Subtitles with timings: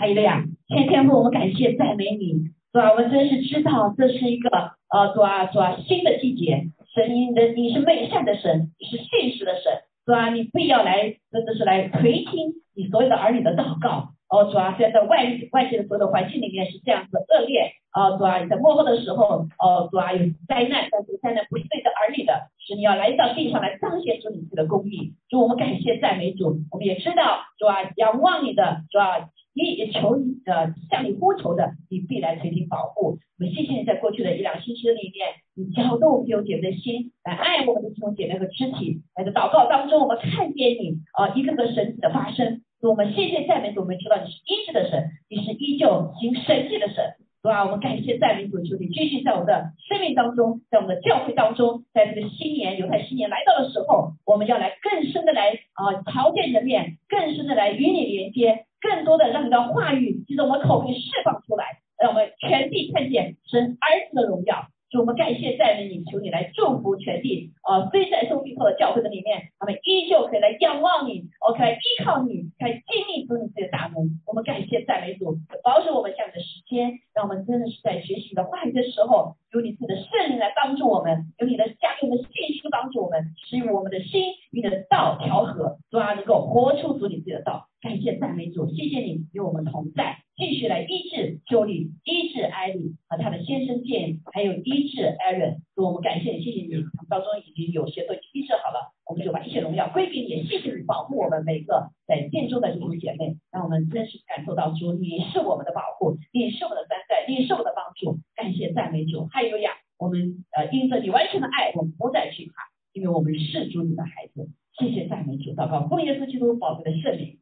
[0.00, 2.32] 还有了呀，天天父，我们感谢赞美你，
[2.72, 4.48] 主啊，我们真是知道这是一个
[4.88, 9.70] 呃，主啊，主啊，新的季节，神你的你是美善的神，你是信实的神，
[10.06, 14.14] 主啊，你必要来，真的是来垂听你所有的儿女的祷告。
[14.30, 25.12] 哦，主啊，虽然在外外界的所有的环境里面是这样子恶劣，哦，主啊，你在幕后的时候，哦，主啊，有灾难，但是灾难不是对着儿女的，是你要来到地上来彰显出你自己的公义。
[25.28, 33.18] 主，我们感谢赞美主，我们也知道，主啊，仰望你的，主啊，你求你呃向你呼求的，你必来垂听保护。
[33.38, 42.62] 我们谢谢你在过去的一两星期里面，你搅动弟兄姐妹的心，来爱我们的弟兄姐妹和肢体，在这祷告当中，我们看见你啊一个个神奇的发生。
[42.80, 47.64] 我们谢谢赞美主，我们知道你是医治的神，你是依旧行神迹的神，对吧？
[47.66, 64.66] 我们感谢赞美主，求你继续在我们的生命当中，在我们的教会当中，在这个新年犹太新年来到的时候，我们要来更深的来啊，朝见你的面，更深的来与你连接，更多的让你的话语就在我们口里释放出来，让我们全地看见神儿子的荣耀。
[64.90, 67.86] 主，我们感谢赞美你，求你来祝福全地啊！
[67.90, 74.18] 非在受逼迫的教会的里面，他们依旧可以来仰望你，OK，依靠你，来经历主你自己的大能。
[74.26, 87.66] 我们感谢赞美主，保守我们下面的时间，让我们真的是在学习的话语的时候，有你自己的圣灵来帮助我们，有你的加给我们信心帮助我们，使我们的心与你的道调和，主啊，能够活出主你自己的道。
[87.80, 90.18] 感谢赞美主，谢谢你与我们同在。
[90.36, 95.60] 继续来医治修丽，医治艾米和他的先生建议，还有医治艾伦。
[95.76, 100.44] 我们感谢你，谢谢你，他们当中已经有些都医治好了，我们就把一切荣耀归给你。
[100.44, 108.20] 谢谢你保护我们每个在建中的弟兄姐妹，让我们真实感受到主，你是我们的保护，你是我们的担待，你是我们的帮助。
[108.36, 114.48] 感谢赞美主，还有呀，我们呃因着你完全的爱，我们不再惧怕，因为我们是主你的孩子。
[114.78, 117.40] 谢谢赞美主，祷告奉耶稣基督宝贵的圣名，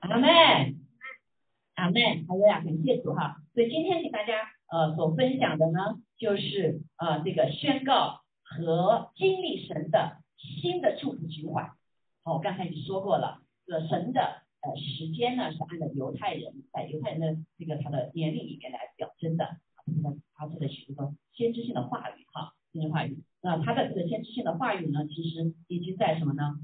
[0.00, 0.28] 阿门。
[1.76, 3.36] 阿门，还有呀，感谢主哈。
[3.54, 4.34] 所以今天给大家
[4.72, 5.78] 呃所分享的呢，
[6.18, 11.70] 就是呃这个宣告和经历神的新的祝福循环。
[12.22, 19.84] 好，我刚才已经说过了，这个神的呃时间呢是按照犹太人在犹太人的这个他的年龄里面来表征的啊，
[20.34, 23.22] 他发出的许多先知性的话语哈，先知话语。
[23.42, 26.58] 那他的这个先知性的话语呢，其实已经在什么呢？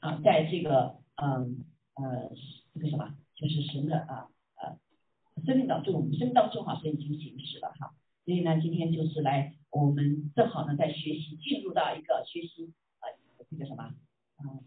[0.00, 2.30] 啊，在这个嗯呃
[2.74, 3.14] 这个什么？
[3.34, 4.28] 就是神的啊
[4.62, 4.78] 呃
[5.44, 7.92] 生命当中，我们生命当中哈是已经行使了哈，
[8.24, 12.72] 所以呢今天就是来我们正好呢在学习进入到一个学习
[13.54, 13.94] 啊这个什么啊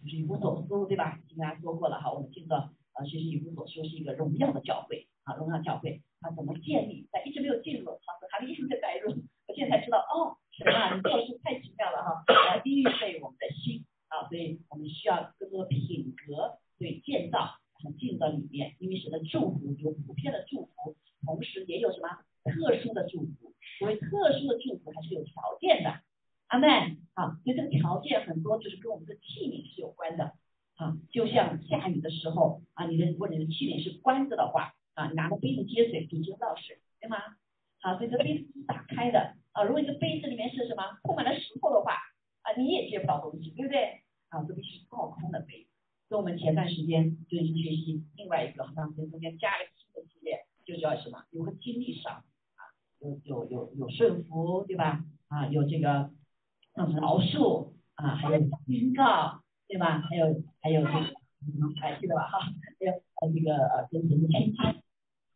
[0.01, 1.19] 就是以弗所书对吧？
[1.23, 7.07] 已经跟大家说过了哈，我们进入到呃学习以弗所书是一个荣耀的教会啊荣耀教会它怎么建立？
[7.11, 7.99] 在一直没有进入，好
[8.31, 9.11] 还没一直在带入，
[9.47, 17.59] 我现在才知道哦，神啊，你做事太奇妙了哈，来预备我们的心啊，所以我们需要更多品格对建造。
[17.77, 22.09] 然后进入到里面，因为神的祝福有普遍的祝福，同时也有什么
[22.43, 23.53] 特殊的祝福。
[23.77, 25.93] 所谓特殊的祝福，还是有条件的。
[26.47, 26.69] 阿门
[27.13, 30.33] 啊，所以这个条件很多就是跟我们的器皿是有关的
[30.75, 30.97] 啊。
[31.11, 37.17] 就像下雨的时候啊，你的如果你的器皿是关着的话啊，你拿个杯子接水就接不到水，对吗？
[37.79, 39.63] 好，所以这杯子是打开的啊。
[39.63, 41.93] 如果你的杯子里面是什么铺满了石头的话
[42.41, 44.01] 啊，你也接不到东西，对不对？
[44.29, 45.69] 啊，这必须倒空的杯子。
[46.09, 51.25] 跟我们前段时间就已经学习另外一个，好像在中间加了新的系列，就叫什么？
[51.31, 52.23] 有个经历上
[52.55, 52.61] 啊，
[52.99, 55.03] 有有有有顺服，对吧？
[55.27, 56.09] 啊，有这个
[56.77, 59.99] 嗯饶恕啊，还有宣告，对吧？
[60.07, 62.27] 还有还有这个还记得吧？
[62.27, 64.55] 哈，还有呃这个呃跟神的亲近，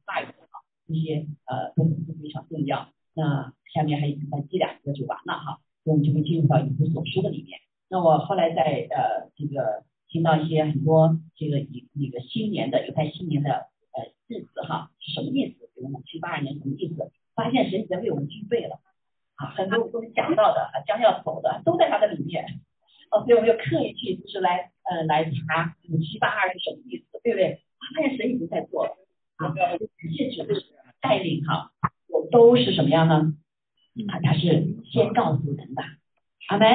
[0.05, 2.89] 大一点啊，这些呃都是非常重要。
[3.13, 7.59] 那下面还有再记两个就完了哈，我们就会进入到以弗所书的里面。
[7.89, 9.83] 那我后来在呃这个。
[10.11, 13.49] 听到一些很多这个一那个新年的犹太新年的
[13.93, 15.69] 呃日子哈什么意思？
[15.73, 17.09] 比如七八二年什么意思？
[17.33, 18.81] 发现神已经为我们预备了
[19.41, 22.45] 啊，很多都是讲到的啊，将要走的都在他的里面
[23.09, 27.59] 哦，所以我们就刻意去就是来呃来查五七八二是什么意思，对不对？
[27.95, 28.91] 发现神已经在做了
[29.37, 29.79] 啊，感
[30.15, 30.53] 谢主的
[31.01, 31.71] 带领哈，
[32.07, 33.33] 我都是什么样呢？
[34.07, 35.81] 啊，他是先告诉人的，
[36.47, 36.65] 好没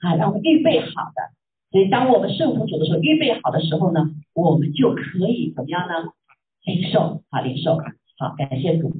[0.00, 1.38] 啊，让我们预备好的。
[1.70, 6.12] 所以，当我们顺服主的时候，预备好的时候呢，我们就可以怎么样呢？
[6.64, 7.76] 领受啊，领受
[8.18, 8.92] 好，感谢主。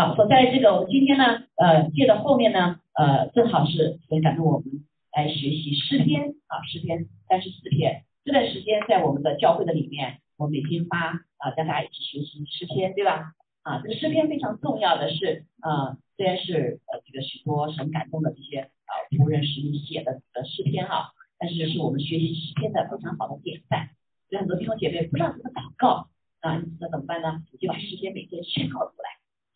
[0.00, 4.64] 好，所在这个我们今天呢，呃，借着后面呢，呃，正好是以感动我们
[5.12, 8.04] 来学习诗篇啊，诗篇三十四篇。
[8.24, 13.32] 这段时间在我们的教会的里面，我每天发啊，跟大家一起学习诗篇，对吧？
[13.62, 21.12] 啊，这个诗篇非常重要的是，啊，虽然是呃这个许多神感动的这些啊仆人使你写的的诗篇哈。
[21.38, 23.90] 但是是我们学习诗篇的非常好的典范，
[24.30, 26.08] 所以很多弟兄姐妹不知道怎么祷告
[26.40, 27.42] 啊，那怎么办呢？
[27.60, 29.09] 就把诗篇每天宣告出来，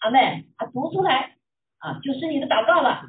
[0.04, 1.34] 阿妹，啊，读出来
[1.78, 3.08] 啊，就是你的祷告了，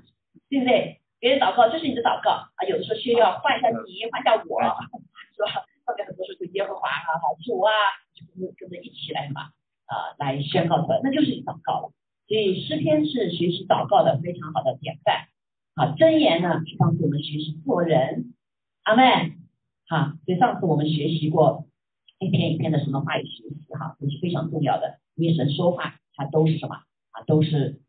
[0.50, 1.02] 对不对？
[1.20, 4.62] 别人祷告就是你的祷告啊，有的时候需要换一下你，换一下我，
[5.36, 5.68] 是吧？
[5.84, 7.72] 后面很多时候就耶和华啊，主啊，
[8.16, 9.52] 就跟着跟着一起来嘛，
[9.92, 11.92] 啊，来宣告出来，那就是你祷告了。
[12.28, 15.28] 所以诗篇是学习祷告的非常好的典范。
[15.76, 18.34] 好，箴言呢是帮助我们学习做人。
[18.84, 19.34] 阿妹，
[19.90, 21.66] 好，所以上次我们学习过
[22.20, 25.00] 一篇一篇的什么话语学习，哈，这是非常重要的。
[25.16, 26.76] 因为神说话，他都是什么
[27.12, 27.24] 啊？
[27.26, 27.82] 都是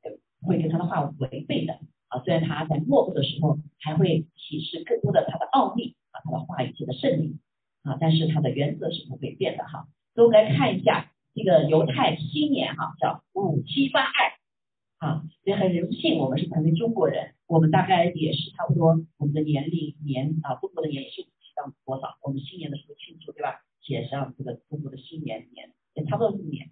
[0.43, 1.81] 会跟他的话违背的。
[2.09, 7.39] 啊，虽然他在末后的时候还会启示更多的他的奥秘啊，他的话语的胜利
[7.83, 9.89] 啊，但是他的原则是不会变的哈。
[10.15, 11.13] 所以我们来看一下。
[11.39, 22.17] 这个犹太新年哈叫五七八二，啊，也很荣幸我们是成为中国人，我们大概也是差不多我们的年龄年啊，中国的年也是五七到多少？
[22.23, 23.61] 我们新年的时候庆祝对吧？
[23.83, 26.71] 写上这个中国的新年年也差不多是年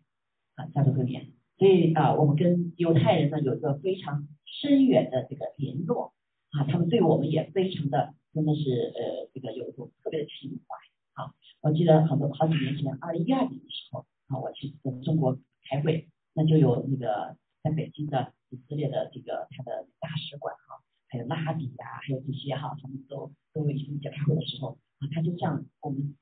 [0.54, 1.28] 啊，差不多年，
[1.58, 6.12] 所以啊，我们跟犹太人呢有一个非常深远的这个联络
[6.50, 14.06] 啊，他们对我们也非常的真的是呃这个有一种特别的情怀啊，我记得很多好几年前，二零一二年的时候。
[14.26, 26.16] 啊，我去跟中国开会，那就有那个在北京的以色列的这个他的大使馆哈，还有拉比呀，还有这些哈，他们都都一起开会的时候啊，他就向我们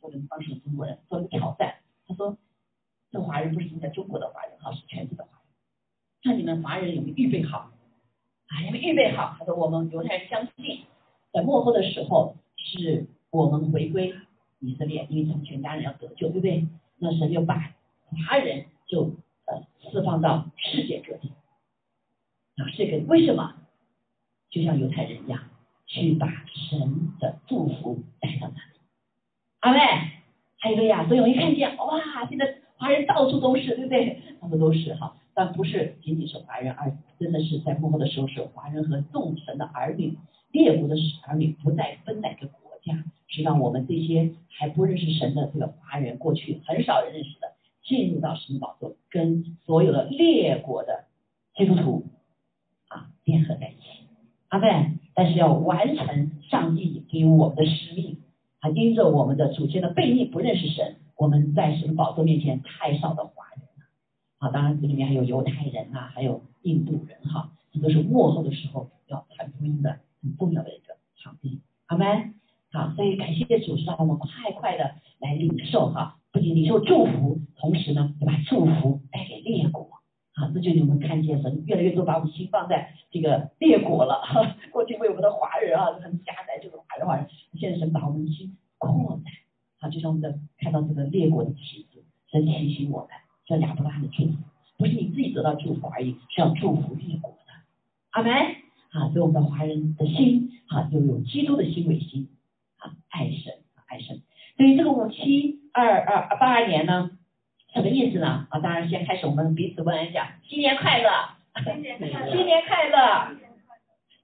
[0.00, 1.76] 我们当时的中国人做一个挑战，
[2.08, 2.36] 他说，
[3.10, 5.42] 这华人不是在中国的华人哈，是全世界的华人，
[6.24, 7.70] 那你们华人有没有预备好？
[8.48, 9.36] 啊，有没有预备好？
[9.38, 10.84] 他说我们犹太人相信，
[11.32, 14.14] 在幕后的时候是我们回归
[14.60, 16.66] 以色列，因为他们全家人要得救，对不对？
[16.98, 17.74] 那神就把
[18.28, 19.14] 华人就
[19.46, 21.28] 呃释放到世界各地
[22.56, 23.56] 啊，这个为什么？
[24.50, 25.44] 就像犹太人一样，
[25.86, 28.80] 去把神的祝福带到那里。
[29.60, 29.78] 阿妹，
[30.58, 34.22] 还有个呀，所以我一看见，哇，现在华人到处都是，对不对？
[34.40, 40.16] 他们都是哈，但不是仅仅是华人，而真的是在幕后的时候是华人和众神的儿女，
[40.50, 40.96] 列国的
[41.28, 43.04] 儿女不再分哪个国家。
[43.28, 47.52] 是让我们这些还不认识神的这个华人，过去很少人认识的，
[47.84, 51.04] 进入到神宝座，跟所有的列国的
[51.54, 52.06] 基督徒
[52.88, 54.06] 啊联合在一起。
[54.48, 54.96] 阿门。
[55.12, 58.22] 但是要完成上帝给我们的使命，
[58.60, 63.84] 啊，因着我们的祖先的背逆不认识神，我们在神宝座面前太少的华人了。
[64.38, 71.60] 啊，当然这里面还有犹太人啊，还有印度人哈，这都是幕后的时候要传福音的很重要的一个场地。
[71.88, 72.36] 阿门。
[72.72, 79.90] 好，所以感谢主，让我们快快的来领受哈，不仅领受祝福，同时呢，也把祝福带给列国。
[80.32, 84.22] 好，这就是我们看见神越来越多把我们心放在这个列国了。
[84.22, 87.28] 哈， 过去为我们的华人啊，很狭窄，就是华人华人，
[87.58, 89.34] 现在神把我们的心扩展。
[89.80, 93.08] 好，就像我们的看到这个列国的旗子，神提醒我们，
[93.46, 94.34] 这亚伯拉罕的祝福，
[94.76, 97.52] 不是你自己得到祝福而已，是要祝福列国的。
[98.10, 98.32] 阿门。
[98.92, 102.28] 啊，所以我们的华人的心，啊，就有基督的心为心。
[102.78, 103.54] 啊，爱神，
[103.86, 104.20] 爱神。
[104.56, 107.12] 所以这个五七二二八二年呢，
[107.72, 108.48] 什么意思呢？
[108.50, 111.08] 啊，当然先开始我们彼此问一下，新年快乐，
[111.64, 111.82] 新
[112.44, 112.98] 年快乐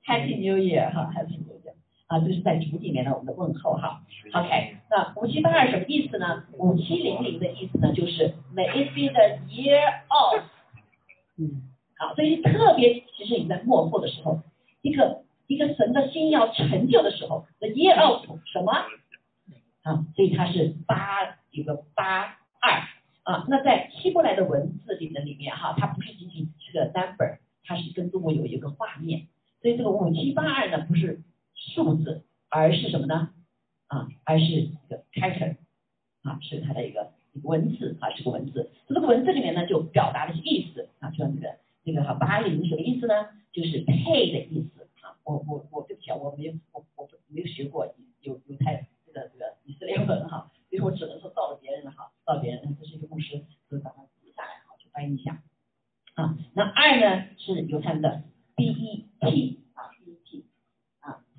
[0.05, 1.46] ，Happy New Year 哈，Happy New Year
[2.07, 4.03] 啊，就是在主里面的我们的问候哈。
[4.33, 6.45] OK，那五七八二什么意思呢？
[6.53, 10.43] 五七零零的意思呢，就是 May it be the year of，
[11.39, 11.63] 嗯，
[11.99, 14.41] 好，所以特别其实你在幕后的时候，
[14.83, 15.23] 一个。
[15.49, 18.73] 一个神的心要成就的时候，the year of 什么
[19.83, 20.05] 啊？
[20.17, 22.83] 所以它是八有个八二
[23.23, 23.45] 啊。
[23.47, 29.29] 那在希伯来的文字里的里面哈，它不是仅仅是个 number，它是跟中国有一个画面。
[29.63, 31.23] 所以这个五七八二呢，不是
[31.75, 33.31] 数字，而是什么呢？
[33.89, 35.57] 啊，而是一个 character
[36.23, 38.71] 啊，是它的一个一个文字啊，是个文字。
[38.89, 43.15] 那这个文字里面呢，就表达的是意思啊，就像这个这个哈八零什么意思呢？
[43.53, 44.83] 就是配的意思。
[45.03, 47.87] 啊我我我对不起，我没有我我没有学过
[48.21, 55.43] 犹犹太这个这个以色列文哈，所以我只能说照着别人的哈，照别人，这是一个牧师就把它记下来哈，去翻译一下
[56.15, 56.37] 啊。
[56.55, 58.23] 那二呢是犹太人的
[58.55, 59.61] B E T，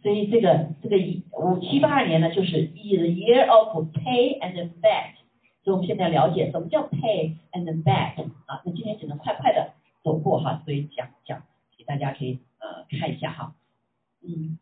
[0.01, 5.15] 所以这个这个一五七八二年呢就是 the year of pay and back，
[5.63, 9.73] 所以我们现在了解什么叫 pay and back 啊，那今天只能快快的
[10.03, 11.43] 走过哈，所以讲讲
[11.77, 13.55] 给大家可以呃看一下哈。
[14.21, 14.57] 嗯，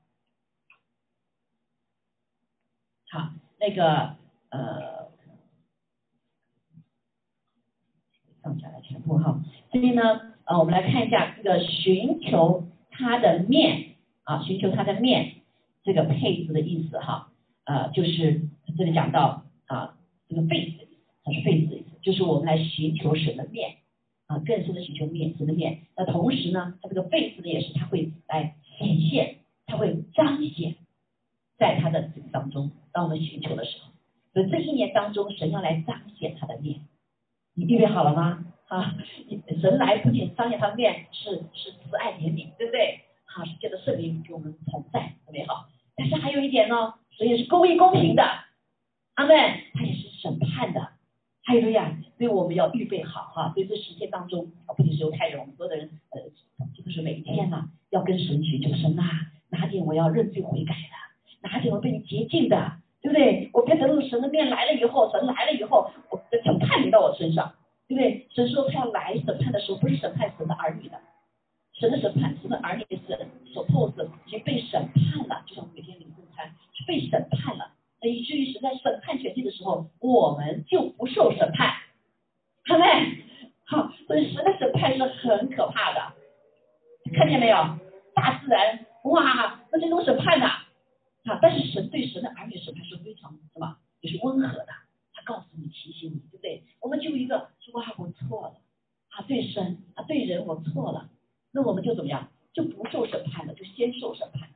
[3.09, 4.15] 好，那个
[4.49, 5.09] 呃，
[8.41, 9.41] 放下来全部哈。
[9.71, 13.94] 这边呢，呃，我们来看一下这个寻求它的面
[14.25, 15.35] 啊，寻求它的面
[15.83, 17.31] 这个配置的意思哈，
[17.63, 18.41] 呃，就是
[18.77, 20.73] 这里讲到啊，这个 face，
[21.23, 21.85] 它是 face 的意思。
[22.01, 23.77] 就是我们来寻求神的面
[24.27, 25.79] 啊，更深的寻求面神的面。
[25.95, 30.75] 那同时呢，它这个 face 呢，也是它会来显现，它会彰显
[31.57, 32.71] 在它的这个当中。
[32.91, 33.91] 当我们寻求的时候，
[34.33, 36.81] 所以这一年当中，神要来彰显他的面。
[37.53, 38.45] 你预备好了吗？
[38.67, 38.95] 啊，
[39.61, 43.04] 神来不仅彰显他的面，是是慈爱怜悯，对不对？
[43.35, 45.67] 啊，是借着圣灵给我们同在，特别好。
[45.97, 48.23] 但是还有一点呢，神也是公义公平的，
[49.15, 49.35] 阿门。
[49.73, 50.89] 他也是审判的，
[51.43, 53.51] 还有呀，所以我们要预备好哈。
[53.53, 56.21] 所以这十天当中，不仅是犹太人，我们所有的人，呃，
[56.75, 59.03] 这个是每一天呐，要跟神寻求神呐，
[59.49, 63.49] 哪点我要认罪悔改的，哪点我被你洁净的，对不对？
[63.51, 67.53] 我别得到神的面来了以后，神来了以后，我的审判临到我身上，
[67.89, 68.27] 对不对？
[68.33, 70.97] 神说他要来审判的时候，不是审判神的儿女的。
[71.79, 76.55] 神的审判，神的儿女是所透的，已经被审判了，就像我们每天领圣餐
[76.87, 81.73] 被审判了，那以至于神在审判全地的时候，我们就不受审判，
[82.63, 82.85] 看没？
[83.65, 86.13] 好，所以神的审判是很可怕的，
[87.13, 87.57] 看见没有？
[88.13, 90.45] 大自然哇，那这种审判呐，
[91.25, 93.75] 啊，但是神对神的儿女审判是非常什么？
[93.99, 94.67] 也是温和的，
[95.13, 96.63] 他告诉你，提醒你，对不对？
[96.79, 98.61] 我们就一个说哇，我错了，
[99.09, 101.09] 啊，对神啊，对人我错了。
[101.55, 102.29] 那我们就怎么样？
[102.53, 104.47] 就不受审判了，就先受审判。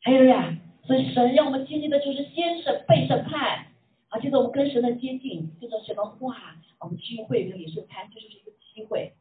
[0.00, 3.66] 还有呀，所以神让我们经历的就是先审被审判
[4.08, 9.12] 啊，接着我们跟神的接近，接着什么话，我们聚会跟李圣餐，这就是一个机会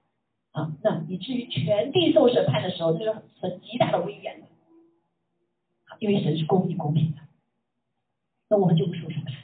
[0.53, 0.75] 啊。
[0.81, 4.47] 那以至于全地受审判的时候，这是很极大的威严的，
[5.99, 7.19] 因为神是公义公平的，
[8.49, 9.35] 那我们就不受审判。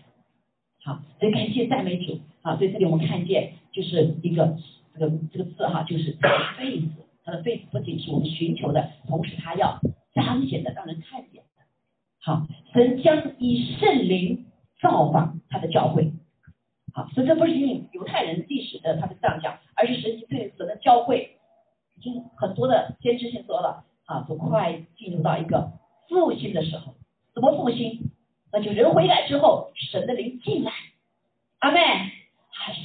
[0.83, 2.57] 好，所以感谢赞美主啊。
[2.57, 4.57] 所以这里我们看见就是一个
[4.95, 6.17] 这个这个字哈，就是一
[6.57, 6.87] 辈子。
[7.27, 9.81] 他的罪不仅是我们寻求的，同时他要
[10.13, 11.63] 彰显的，让人看见的。
[12.21, 14.45] 好，神将以圣灵
[14.81, 16.13] 造访他的教会。
[16.93, 21.37] 好，所以这不是仅仅犹太人历史的他是这样讲，而是神对神的教会
[21.97, 25.73] 已经很多的先知性说了啊，都快进入到一个
[26.07, 26.93] 复兴的时候。
[27.35, 28.09] 怎么复兴？
[28.53, 30.71] 那就人悔改之后，神的灵进来，
[31.59, 31.81] 阿妹，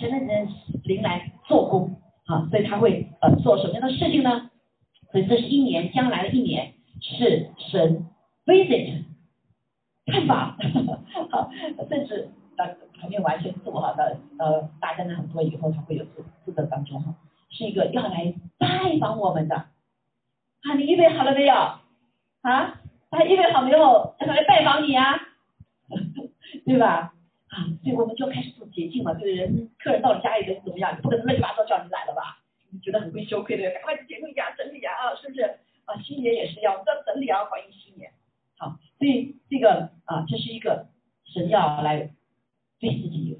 [0.00, 0.48] 神的人
[0.82, 2.01] 灵来做工。
[2.32, 4.50] 啊，所以他会呃做什么样的事情呢？
[5.10, 8.06] 所以这是一年，将来的一年是神
[8.46, 9.04] visit
[10.06, 10.56] 看访，
[11.30, 11.50] 好，
[11.90, 17.14] 甚至呃还没有完全做好的呃大家呢很多以后，他会有这这个当中哈，
[17.50, 21.54] 是一个要来拜访我们的啊，你预备好了没有？
[21.54, 24.14] 啊，他预备好没有？
[24.18, 25.20] 要来拜访你啊，
[26.64, 27.12] 对吧？
[27.52, 30.96] 啊，所以我们就开始做捷径嘛，对人客人到了家里边怎么样？
[31.02, 32.40] 不可能乱七八糟叫你来了吧？
[32.82, 35.42] 觉得很会羞愧的，赶快去整理呀，整理呀啊，是不是？
[35.84, 38.10] 啊，新年也是要要整理啊，欢迎新年。
[38.56, 40.86] 好，所以这个啊，这是一个
[41.26, 42.14] 神要来
[42.80, 43.38] 对自己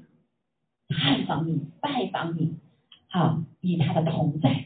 [0.89, 2.59] 探访你、拜访你，
[3.09, 4.65] 好，以他的同在，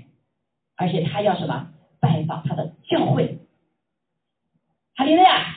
[0.75, 1.71] 而且他要什么？
[2.01, 3.39] 拜访他的教会。
[4.95, 5.56] 哈利路亚。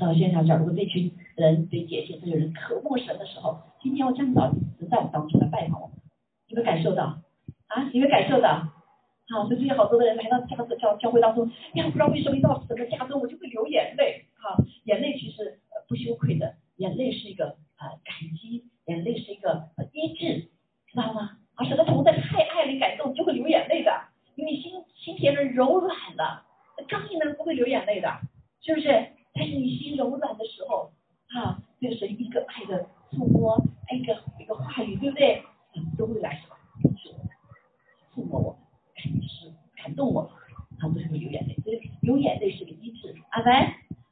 [0.00, 1.12] 首先他讲，如果这群。
[1.36, 5.96] 人对解性，这有人渴慕神的时候，今天我将早神在当中来拜访我们，
[6.48, 7.16] 有没有感受到？
[7.68, 8.68] 啊，有没有感受到？
[9.30, 14.54] 好，所以最近好多的人来到加州教教会当中，呀，不知道为什么一到神的家中我就会流眼泪，哈，
[14.84, 20.50] 眼泪其实不羞愧的，眼泪是一个呃感激，眼泪是一个呃医治，
[20.92, 21.38] 知道吗？
[21.54, 23.90] 啊，神的同在太爱你感动就会流眼泪的，
[24.34, 26.44] 因为心心田人柔软了，
[26.86, 28.10] 刚硬的人不会流眼泪的，
[28.60, 29.06] 是不是？
[29.34, 30.90] 但是你心柔软的时候。
[31.32, 33.56] 啊，这个是一个爱的触摸，
[33.94, 35.40] 一个一个话语，对不对？
[35.96, 36.56] 都会来什么？
[38.12, 38.58] 触摸我，
[38.96, 39.46] 肯定是
[39.76, 40.22] 感动我，
[40.80, 43.14] 啊，都是会流眼泪，所以流眼泪是个医治。
[43.30, 43.54] 阿门。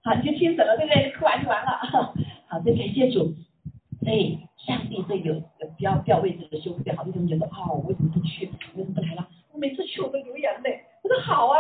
[0.05, 1.11] 好，你就听神了，对不对？
[1.19, 1.71] 哭完就完了。
[2.47, 3.35] 好，再感谢主。
[4.05, 8.47] 所以上帝这个不要不要为这个羞愧，好多人觉得啊，我为什么不去？
[8.77, 9.29] 为什么不来了？
[9.51, 10.85] 我每次去我都流眼泪。
[11.03, 11.59] 我说好啊。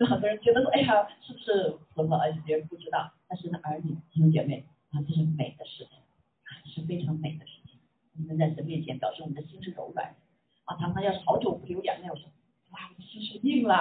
[0.00, 2.16] 有很多人觉得说，哎呀，是不是什么？
[2.16, 3.12] 而且别人不知道。
[3.28, 7.78] 但是呢，儿女弟兄姐妹啊，这是美的事情啊，是非常美的事情。
[8.18, 10.16] 我们在神面前表示我们的心是柔软的
[10.64, 12.24] 啊，常常要是好久不流眼泪，我说
[12.70, 13.74] 哇，我的心是硬了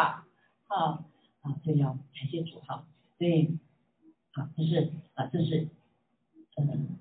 [0.68, 1.06] 啊
[1.40, 2.86] 啊，这要感谢主哈。
[3.18, 3.58] 所以
[4.34, 5.70] 好，这是啊，这是
[6.58, 7.00] 嗯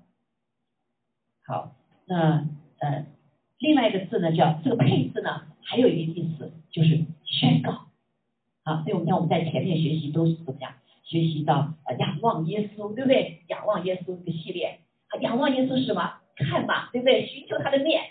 [1.45, 2.47] 好，那
[2.77, 3.05] 呃
[3.57, 7.88] 另外一个字呢，叫这个配字呢，还有一个意思就是宣告
[8.69, 8.83] 啊。
[8.83, 10.71] 所以我们看我们在前面学习都是怎么样？
[11.03, 13.41] 学习到呃仰望耶稣，对不对？
[13.47, 14.79] 仰望耶稣这个系列，
[15.21, 16.13] 仰望耶稣是什么？
[16.35, 17.25] 看嘛，对不对？
[17.25, 18.01] 寻求他的面，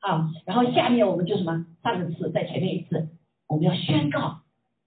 [0.00, 1.66] 啊，然后下面我们就什么？
[1.82, 3.08] 上个次在前面一次，
[3.48, 4.42] 我们要宣告，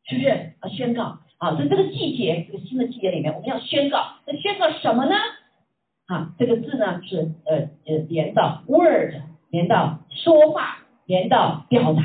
[0.07, 0.29] 是不是？
[0.61, 5.15] 啊，宣告，啊，在这个季节，这个新的季节里面，我们要宣告，那宣告什么呢？
[6.07, 9.13] 啊，这个字呢是呃呃连到 word
[9.51, 12.01] 连到说话，连到表达，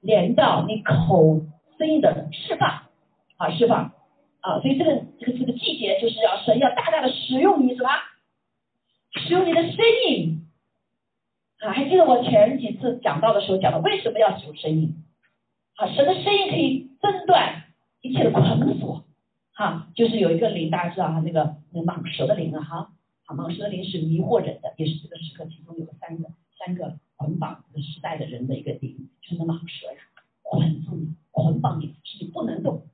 [0.00, 1.40] 连到你口
[1.80, 2.68] 声音的释放，
[3.38, 3.94] 啊，释放，
[4.40, 7.88] 啊，所以这个这个这个季节就是要神要大大的使用你什么？
[9.18, 10.46] 使用你的声音，
[11.60, 14.94] 啊，还记得我前几次讲到的时候讲的为什么要使用声音？
[15.76, 17.64] 啊，神的声音可以挣断
[18.02, 19.06] 一切的捆锁，
[19.54, 22.92] 哈，就是有一个灵，大家知道哈，那个那蟒蛇的灵啊，哈，
[23.24, 29.98] 啊，蟒蛇的灵是迷惑人的，也是这个时刻其中有三个三个捆绑这个时代的人的一个灵，就是那蟒蛇呀，
[30.42, 32.86] 捆住你，捆绑你，使你不能动，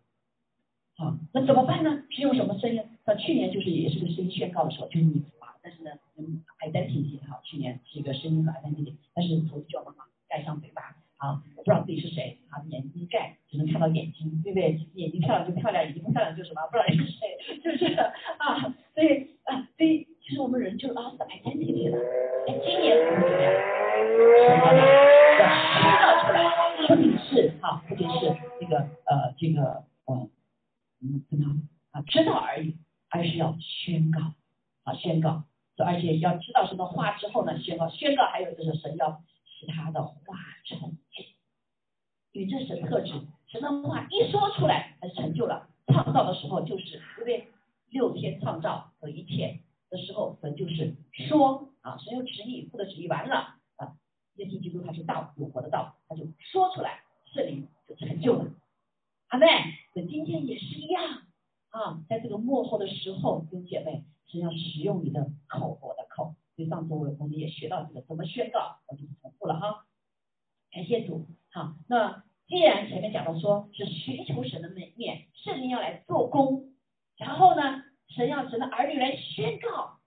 [0.96, 2.02] 好，那怎么办呢？
[2.10, 2.82] 是用什么声音？
[3.04, 10.96] 那去年就是也是个声音宣告的时候，就是你啊，但是呢，嗯，identity 哈，去年是一个声音和 identity，但是头就要妈妈盖上嘴巴。
[11.16, 14.78] 啊，我不知道自己是谁，啊，眼睛一盖只能看到眼睛，对不对？
[14.96, 18.60] 眼睛漂亮就漂亮，眼睛不漂亮就什么，不知道你是谁，是不 是啊？
[18.94, 21.96] 所以啊，所以其实我们人就 lost identity 了。
[22.48, 23.50] 哎，今年怎么样？
[24.44, 24.80] 什么呢？
[25.40, 25.42] 要
[25.80, 26.36] 宣告出来，
[27.36, 30.28] 是哈，不仅是这个呃这个呃
[31.02, 32.76] 嗯怎么啊知道而已，
[33.10, 34.20] 而是要宣告
[34.84, 35.44] 啊宣告，
[35.84, 40.96] 而且要知道什么话之后呢宣告，宣告还有就是神要使他的话成。
[42.32, 43.12] 因为这神特质，
[43.46, 45.70] 神的话一说出来，它成就了。
[45.86, 47.48] 创造的时候就是，对不对？
[47.88, 50.94] 六天创造和一切的时候，神就是
[51.28, 53.96] 说啊，神有旨意，父的旨意完了啊。
[54.34, 57.00] 耶稣基督他是道，有活的道，他就说出来，
[57.36, 58.50] 这里就成就了。
[59.28, 59.46] 阿妹，
[59.94, 61.22] 那今天也是一样
[61.68, 66.34] 啊，在这个幕后的时候，弟兄姐妹，是要使用你的口，我的口。
[66.56, 69.84] 所以上次我我们也学到这个怎么宣告，我就不重复了哈。
[70.72, 72.24] 感谢主，好，那。
[72.48, 76.76] 既然前面讲到说是寻求神的美面，圣灵要来做工，
[77.16, 79.98] 然后呢，神要神的儿女来宣告，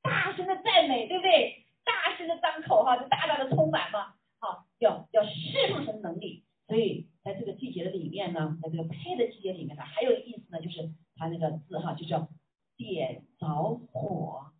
[0.00, 1.66] 大声的赞美，对不对？
[1.84, 6.44] 大声的张口哈，就大大的充满嘛，好，要要释放神的能力。
[6.66, 12.28] 所以在这个季节的里面呢，在这个配的季节里面呢，还有意思呢，就是它那个字哈，就叫
[12.76, 14.52] 点着火，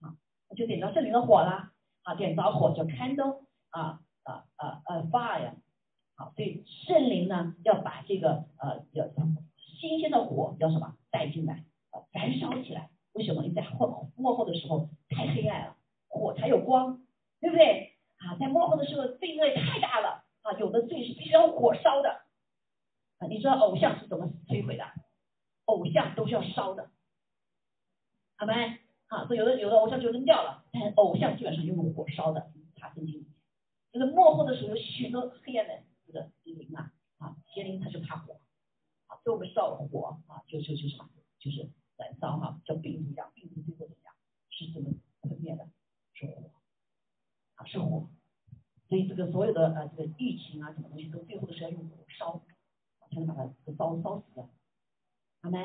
[0.00, 0.14] 啊，
[0.56, 5.54] 就点着圣灵的火啦，啊，点着火叫 candle，啊啊啊啊 fire。
[6.14, 9.06] 好，所以圣灵呢要把这个呃要
[9.56, 12.90] 新鲜的火叫什么带进来，呃燃烧起来。
[13.14, 13.42] 为什么？
[13.42, 15.76] 你在后幕后的时候太黑暗了，
[16.08, 17.02] 火才有光，
[17.40, 17.96] 对不对？
[18.16, 22.22] 啊，在幕后的时候罪恶太大了啊，有的罪是必须要火烧的
[23.18, 23.26] 啊。
[23.28, 24.84] 你知道偶像是怎么摧毁的？
[25.64, 26.90] 偶像都是要烧的，
[28.36, 28.80] 好没？
[29.06, 33.26] 啊，所以有的有的偶像就扔掉了，但偶像基本上用火烧的，查圣经。
[33.92, 35.82] 就是幕后的时候有许多黑暗的。
[36.12, 38.38] 的灵啊啊，邪灵它是怕火
[39.06, 44.14] 啊，所以我们烧火啊，就就就什么，就是燃烧哈，叫病毒一样，病毒最后怎么样？
[44.50, 44.90] 是怎么
[45.22, 45.66] 吞灭的？
[46.12, 46.50] 是火
[47.54, 48.10] 啊，是火。
[48.92, 52.42] 所以这个所有的呃这个疫情啊，什么东西都最后都是要用火烧，
[53.08, 54.46] 才能把它烧烧死的。
[55.40, 55.64] 阿门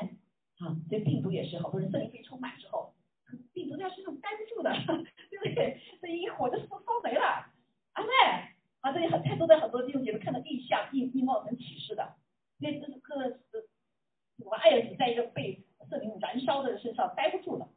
[0.60, 2.94] 啊，所以病毒也是，好多人圣灵被充满之后，
[3.52, 4.72] 病毒在身上待不住的，
[5.30, 5.78] 对不对？
[6.02, 7.52] 这一火就烧烧没了。
[7.92, 8.12] 阿门。
[8.80, 12.16] 啊，这里很太多的很多弟兄姐妹看到异象、异异貌很启示的，
[12.60, 13.40] 因为这是个
[14.38, 17.68] 我爱呀，你在一个被圣灵燃烧的人身上待不住了，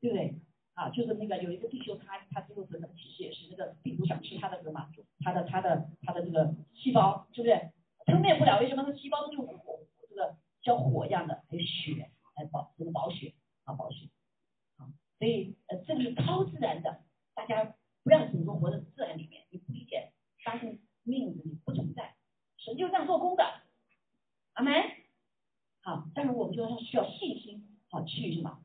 [0.00, 0.34] 对不对？
[0.76, 7.72] 啊，就是那个有一个弟兄，他他最后得的其实也是那个病毒想吃他的什么，他的他的他的这个细胞，是不是
[8.04, 8.60] 吞灭不了？
[8.60, 8.84] 为什么？
[8.86, 13.32] 那细胞都用火，这个像火一样的，还有血来保这个保血
[13.64, 14.10] 啊保血
[14.76, 17.00] 啊，所以呃这个是超自然的，
[17.34, 19.44] 大家不要只是活在自然里面。
[19.48, 20.12] 你不理解，
[20.44, 22.16] 发现命里不存在，
[22.58, 23.44] 神就这样做工的，
[24.52, 24.74] 阿门。
[25.80, 28.60] 好，但是我们说他需要信心，好去什么？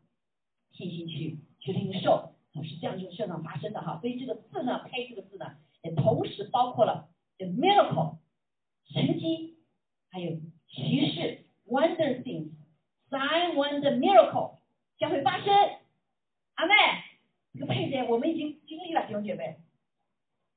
[0.74, 4.00] 信心去去领受，是这样就这样发生的哈。
[4.02, 8.18] 所以这个字呢，配这个字呢，也同时包括了 miracle
[8.92, 9.58] 神机，
[10.10, 14.58] 还有骑士 wonder things，sign wonder miracle
[14.98, 15.54] 将会发生，
[16.56, 16.74] 阿妹，
[17.54, 19.58] 这个配置我们已经经历了，弟兄姐妹。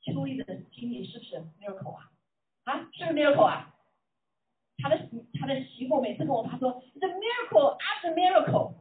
[0.03, 2.11] 秋丽的经历是不是 miracle 啊？
[2.65, 3.75] 啊，是不是 miracle 啊？
[4.77, 5.09] 他的
[5.41, 8.75] 他的媳妇每次跟我他说，the miracle after miracle，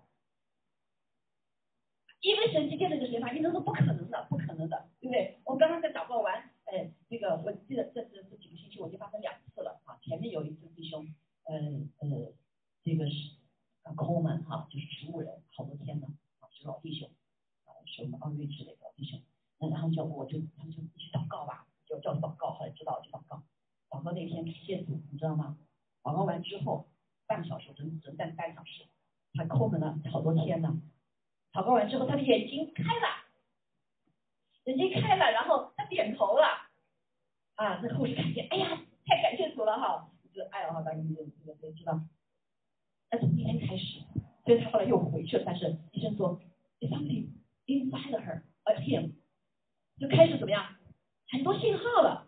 [2.23, 5.37] 因为神迹见证的神法，你都是不可能的，不可能的，对不对？
[5.43, 6.33] 我刚刚在祷告完，
[6.63, 11.05] 哎，这个我记得这这这几个星期我就发生两次了啊，前面有一次弟兄，
[11.43, 12.31] 嗯呃，
[12.81, 13.35] 这个是
[13.83, 16.07] 啊空门哈，就是植物人，好多天了
[16.39, 17.09] 啊，是老弟兄
[17.65, 19.19] 啊，是我们奥瑞之类的弟兄。
[19.59, 23.43] 那然后叫我就他们就一起祷告吧，就叫祷告，后来知道去祷告。
[23.89, 25.57] 祷告那天谢主，你知道吗？
[26.01, 26.87] 祷告完之后
[27.27, 28.85] 半个小时，整整站半小时，
[29.33, 30.81] 他抠门了好多天呢。
[31.53, 33.07] 祷告完之后，他的眼睛开了，
[34.65, 36.47] 眼睛开了，然后他点头了，
[37.55, 42.01] 啊，那护士看见，哎呀，太感谢主了哈，这个爱哈，大家这个这个都知道。
[43.11, 43.99] 那从那天开始，
[44.43, 46.41] 所以他后来又回去了，但是医生说
[46.79, 47.29] ，something
[47.67, 49.13] inside her a him，
[49.99, 50.75] 就开始怎么样，
[51.29, 52.27] 很多信号了，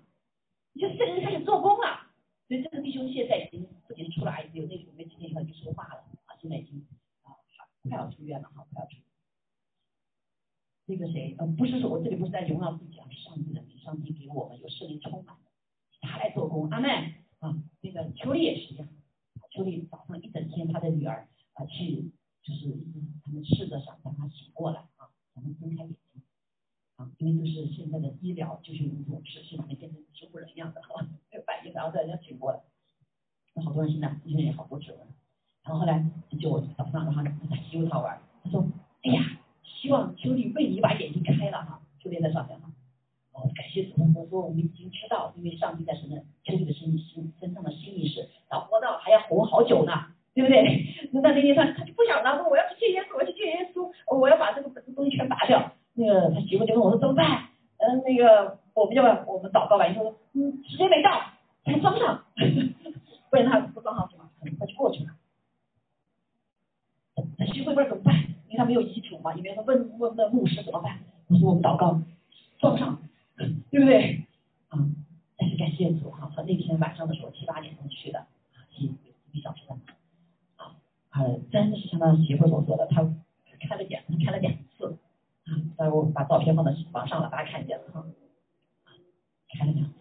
[0.80, 2.06] 就圣灵开始做工了。
[2.48, 6.86] 所以这个弟兄现在已经不仅出了癌，有那有那几天以后就说话了啊，现在已经
[7.24, 7.34] 啊
[7.90, 8.98] 快要出院了哈，快要出。
[10.88, 15.50] 那个谁，呃，不是说我这里不是在荣耀自己啊，是上帝的，上帝给我们有圣灵充满的，
[16.02, 16.88] 他来做工，阿妹
[17.40, 18.88] 啊，那个秋丽也是一样，
[19.50, 22.12] 秋丽早上一整天，她的女儿啊去，
[22.44, 22.78] 就是
[23.24, 26.22] 他们试着想让她醒过来啊，让他睁开眼睛
[26.98, 32.60] 啊，因为就是现在的医疗就是一种是是把你变成植物人一样的哈，没有反应，然后再让醒过来，
[33.56, 35.00] 那好多人现在医院也好多指纹，
[35.64, 36.08] 然后后来
[36.40, 38.64] 就早上然后他洗澡玩，他说，
[39.02, 39.42] 哎呀。
[39.66, 42.70] 希望秋丽为你把眼睛开了哈，秋丽在上面哈。
[43.34, 49.92] 哦，感谢主，我说我们已经知道，因为上帝在什么秋丽的身心身上的心意是，老活到还要活好久呢，
[50.34, 50.64] 对不对？
[51.12, 55.74] 那那天他他就不想了，说我要去见耶稣，我要去见耶稣，我要把这个东西全拔掉。
[55.94, 57.50] 那个他媳妇就问我说怎么办？
[57.78, 61.22] 嗯，那个我们要不我们祷告完以后，嗯，时间没到，
[61.66, 62.24] 才装上，
[63.30, 65.12] 不然他不装上去嘛，很快就过去了。
[67.38, 68.16] 他媳妇不知道怎么办。
[68.56, 69.34] 他没有遗嘱嘛？
[69.36, 71.00] 因为他问问问牧师怎么办？
[71.28, 72.02] 我说我们祷告，
[72.60, 73.02] 撞上，
[73.72, 74.26] 对不对？
[74.70, 74.80] 啊，
[75.38, 78.92] 但是感谢主哈，他那天晚上的时候七八点钟去的，啊，一
[79.32, 79.74] 一小时的，
[80.58, 80.76] 啊，
[81.14, 83.04] 呃，真的是像他媳妇所说的，他
[83.68, 84.98] 开了眼，他开了两次，
[85.46, 88.06] 啊，待会我把照片放到网上了，大家看见了哈，
[89.58, 89.94] 开了两次，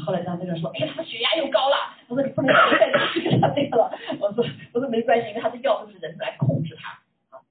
[0.00, 1.76] 后来让那个人说，哎呀，他血压又高了，
[2.08, 6.98] 我说你不能再去跟他那个了，我说我说没关系，因为他的药都是人来控制他。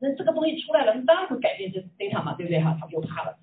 [0.02, 2.78] 那这个东西出来了，你当然会改变这 data 嘛，对不对哈？
[2.80, 3.38] 他们就怕了。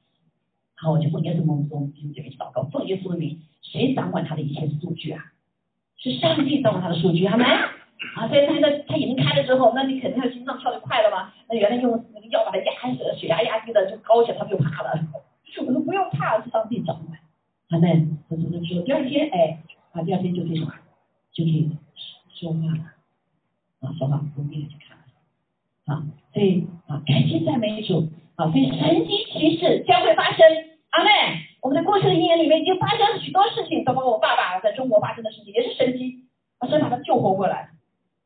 [0.76, 5.32] 好，我就奉耶稣名中弟兄姐妹去祷告，奉说明，谁掌管他的一切数据啊？
[5.98, 7.44] 是上帝掌管他的数据，好吗？
[8.16, 11.32] 啊，所以他那他已经开了之后，那你肯定他心脏跳得快了嘛？
[11.48, 15.08] 那原来用那个药把他压血压压低的就高起来，他就怕了。
[15.58, 17.18] 我说不用怕，是上帝掌管。
[17.70, 18.06] 好没？
[18.28, 20.72] 我只是说第二天，哎，啊，第二天就可以什么？
[21.32, 21.70] 就可以
[22.34, 22.92] 说话了。
[23.80, 24.96] 啊，说话不用进去看。
[25.86, 26.02] 啊，
[26.34, 30.44] 所以啊，感谢赞美主啊，所以神机骑士将会发生。
[30.90, 31.10] 阿妹，
[31.62, 36.24] 我们在过去的一年里面已经发生了许多事情，包括我爸爸在中国发生的事情也是神机，
[36.58, 37.70] 啊，神把他救活过来，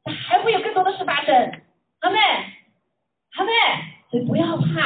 [0.06, 1.35] 那还会有更多的事发生。
[1.98, 2.18] 阿妹，
[3.37, 3.50] 阿妹，
[4.11, 4.80] 所以不要怕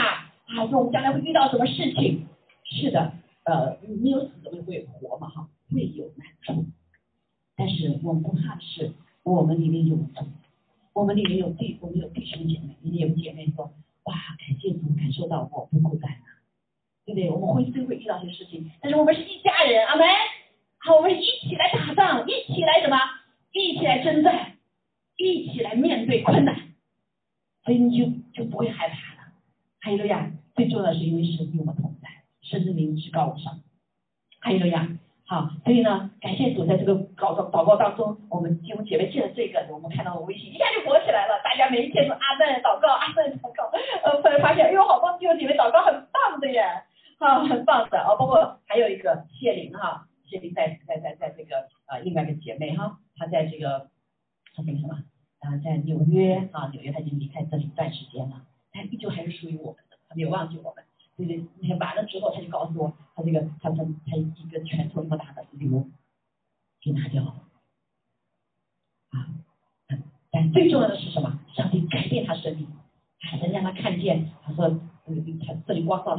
[0.47, 2.27] 啊，说我们将来会遇到什么事情？
[2.65, 3.13] 是的，
[3.45, 5.29] 呃，没有死怎么会活嘛？
[5.29, 6.65] 哈，会有难处，
[7.57, 8.93] 但是我们不怕的是，
[9.23, 10.27] 我们里面有主。
[10.95, 13.65] 我们里面有弟，我们有弟兄姐妹，里面有姐妹说，
[14.05, 16.19] 哇，感谢主，感受到我不孤单了，
[17.05, 17.29] 对不对？
[17.31, 20.07] 我们会虽会遇到些事情，但是我们是一家人，阿门。
[20.79, 22.97] 好，我们一起来打仗，一起来什么？
[23.53, 24.53] 一起来征战，
[25.17, 26.57] 一起来面对困难，
[27.65, 29.33] 所以你就就不会害怕了。
[29.81, 32.09] 还有呀，最重要的是因为神与我们同在，
[32.41, 33.61] 神的名至高无上。
[34.39, 34.97] 还有呀。
[35.27, 43.73] 好，所以呢，感谢主，在这个祷告祷告当中，我们弟兄姐妹借了这个，我们看到微信一下就火起来了，大家每一天都阿门祷告，阿门祷告，
[44.05, 46.61] 呃，后来发现，哎呦，好多弟兄姐妹祷告很棒的耶，
[47.21, 53.89] 啊，很棒的啊，包括还有一个谢玲哈，谢玲在在在在这个呃另外一个姐妹哈，她在这个
[54.55, 54.93] 她那个什么
[55.41, 58.43] 啊，在纽约啊，纽约她已经离开这里一段时间了，
[58.75, 60.85] 但依旧还是属于我们的，她没有忘记我们。
[61.17, 65.87] 对对，那天完了之后，他就告诉我，他这个他他他一个拳头那么大的瘤
[66.83, 67.37] 给拿掉了
[69.13, 69.31] 啊，
[70.33, 71.39] 但最重要的是什么？
[71.55, 72.67] 上帝改变他生命，
[73.39, 74.67] 神让他看见，他说，
[75.07, 76.17] 嗯，他这里光照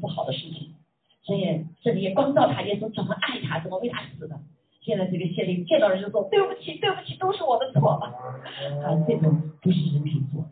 [0.00, 0.74] 不好的事情，
[1.22, 4.40] 所以这里也光照他，耶稣怎么爱他，怎么为他死的。
[4.82, 8.12] 现在这个县令见到人就说对不起，对不起，都是我的错吧，
[8.84, 10.50] 啊，这种不是人可以做的，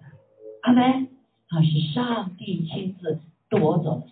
[0.63, 1.09] 阿门，
[1.49, 3.21] 啊，是上帝亲自。
[3.51, 4.07] 夺走的，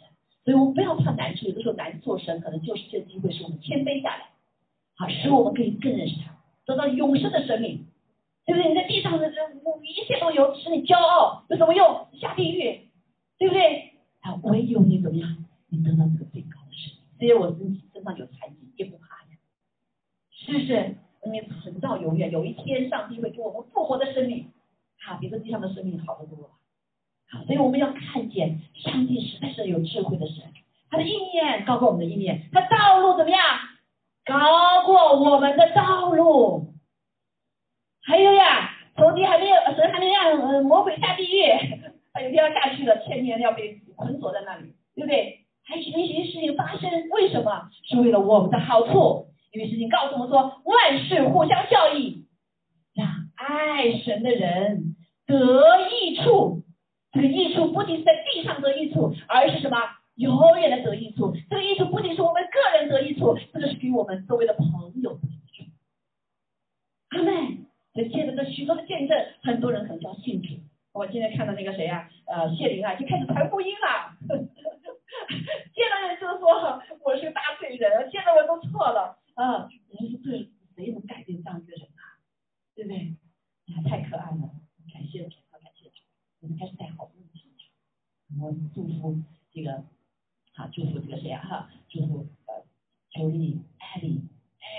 [0.44, 4.30] 所以我们不要怕难处，有的时候难做神，可能就是这机会，使我们谦卑下来，
[4.96, 6.34] 好，使我们可以更认识他，
[6.66, 7.86] 得到永生的生命，
[8.44, 8.68] 对不对？
[8.68, 9.36] 你在地上的这
[9.84, 12.08] 一切都有，使你骄傲，有什么用？
[12.20, 12.88] 下地狱，
[13.38, 13.92] 对不对？
[14.20, 15.44] 啊，唯有你怎么样？
[15.68, 17.02] 你得到这个最高的生命。
[17.18, 19.36] 虽然我自己身上有残疾，也不怕呀，
[20.30, 20.96] 是不是？
[21.26, 24.50] 你存到永远，有一天上帝会给我们复活的生命，
[25.06, 26.50] 啊，比这地上的生命好得多。
[27.28, 30.44] 好，所以我们要看见上帝实在是有智慧的神，
[30.90, 33.40] 他的意念高过我们的意念，他道路怎么样？
[34.24, 36.72] 高过我们的道路。
[38.00, 41.42] 还有呀，从今还没有神还没让呃魔鬼下地狱，
[42.14, 45.44] 他有天要下去了，千年要被捆锁在那里，对不对？
[45.64, 45.90] 还有是
[48.00, 52.24] 为了我们的好处，因为事情告诉我们说，万事互相效益，
[52.94, 56.62] 让爱神的人得益处。
[57.12, 59.76] 这个益处不仅是在地上得益处，而是什么？
[60.14, 61.34] 永远的得益处。
[61.50, 64.66] 这个益处不仅是我们个人得益处，这个是给我们周围的朋
[65.02, 65.64] 友得益处。
[67.10, 67.58] 阿妹，
[67.94, 70.54] 这借着这许多的见证，很多人可能就要信主。
[70.98, 72.10] 我今天看到那个谁呀？
[72.26, 74.18] 呃，谢玲啊，就开始传福音了。
[75.72, 79.68] 见到人就说我是个大罪人，见到我都错了啊。
[79.90, 82.18] 人说对谁能改变这样一个人啊？
[82.74, 83.14] 对不对？
[83.76, 84.50] 啊太可爱了，
[84.92, 86.02] 感谢主，感谢主。
[86.40, 89.84] 我们开始带好多的信主，我祝福这个。
[90.56, 91.40] 啊，祝福这个谁啊？
[91.46, 92.64] 哈，祝福呃，
[93.10, 94.20] 秋丽、艾丽、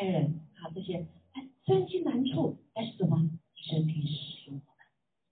[0.02, 3.30] 艾伦啊，这些哎，身经难处，但是什么？
[3.56, 4.60] 神可以使用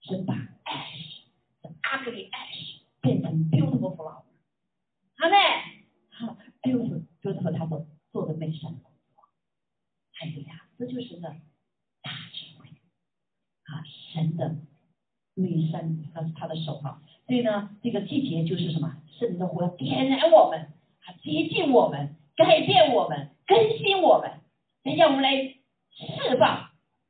[0.07, 4.23] 我们，神把 ash，ugly ash 变成 beautiful flower。
[5.17, 5.35] 好嘞，
[6.09, 9.23] 好，beautiful，beautiful，他所做的美善的工作。
[10.13, 11.35] 还有呀，这就是呢
[12.01, 12.69] 大智慧
[13.63, 14.55] 啊，神的
[15.33, 17.01] 美善，那是他的手哈。
[17.25, 18.95] 所以呢，这个季节就是什么？
[19.19, 20.61] 圣灵的火点燃我们，
[21.01, 24.39] 啊，接近我们，改变我们，更新我们，
[24.95, 25.35] 让我们来
[25.91, 26.69] 释放，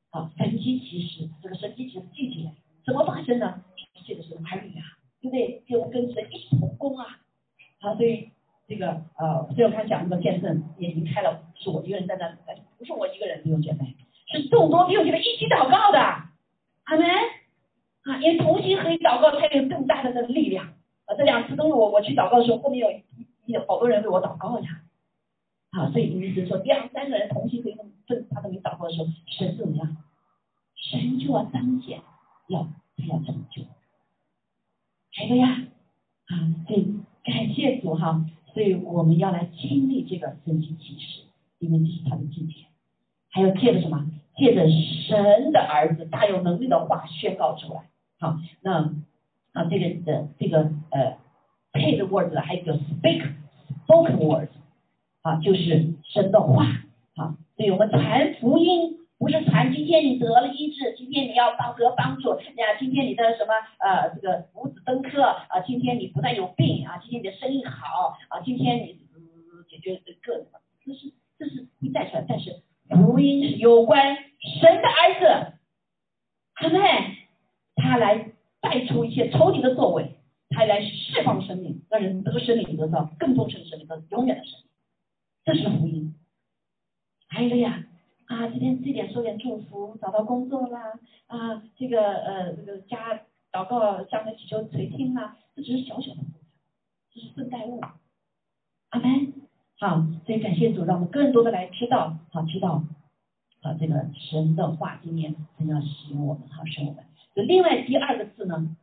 [0.10, 2.54] 啊，神机其实这个神机其实季节
[2.86, 3.64] 怎么发生呢？
[4.06, 5.62] 记得是儿女啊，对不对？
[5.68, 7.20] 就跟神一起同工啊，
[7.82, 8.30] 好，所以
[8.68, 9.04] 这个
[9.58, 12.30] 最后看讲那个见证也离开了，是我一个人在那，
[12.78, 13.96] 不是我一个人弟兄姐妹，
[14.32, 17.06] 是众多弟兄姐妹一起祷告的，阿门。
[18.04, 20.66] 啊，因为同心合一祷告，才有更大的那个力量。
[21.04, 24.82] 啊，这两次都是我我去祷告的时候，后面有有好多人为我祷告呀。
[25.72, 27.76] 啊，所以意思说，两三个人同心合一
[28.08, 29.98] 正他都没祷告的时候，神怎么样？
[30.74, 32.00] 神就要彰显，
[32.48, 32.66] 要
[32.96, 33.64] 他要成就。
[35.12, 35.66] 还有呀，
[36.28, 36.32] 啊，
[36.66, 41.24] 所以感谢主哈，所以我们要来经历这个神奇启示，
[41.60, 42.68] 因为这是他的季节。
[43.32, 44.10] 还有借着什么？
[44.38, 46.78] 借着神的儿子大有能力的
[47.48, 47.90] 话宣告出来。
[48.20, 48.94] 好，那
[49.54, 51.18] 啊，这个的这个呃
[51.74, 53.32] ，paid words 还有个 speak
[53.86, 54.50] spoken words，
[55.22, 56.66] 啊，就是神的话，
[57.16, 69.00] 啊，所以我们传福音不是传今天你得了医治，今天你要帮得帮助，呀，今天你的什么呃这个五子登科啊，今天你不但有病啊，今天你的生意好啊，今天你
[69.70, 75.54] 解决各什么，这是这是会带出来，但是福音是有关神的儿子，
[76.56, 76.82] 阿门。
[77.78, 80.18] 他来带出一切仇敌的作为，
[80.50, 84.68] 他来释放生命，让人得生命，得到更丰盛的生命，得永远的生命。
[85.46, 86.14] 这是福音。
[87.30, 87.86] 还有呀，
[88.26, 96.22] 啊，今天这点说点祝福，找到工作啦，啊，这个呃，这个家祷告向的祈求垂听啦，这只是小小的，
[97.14, 97.80] 这是顺带物。
[98.90, 99.34] 阿门。
[99.80, 102.84] 好，所以感谢主，让我们更多的来知道，好知道，
[103.62, 107.04] 啊，这个神的话，今天真要使用我们，好使用我们。
[107.44, 108.76] 另外第二个字呢，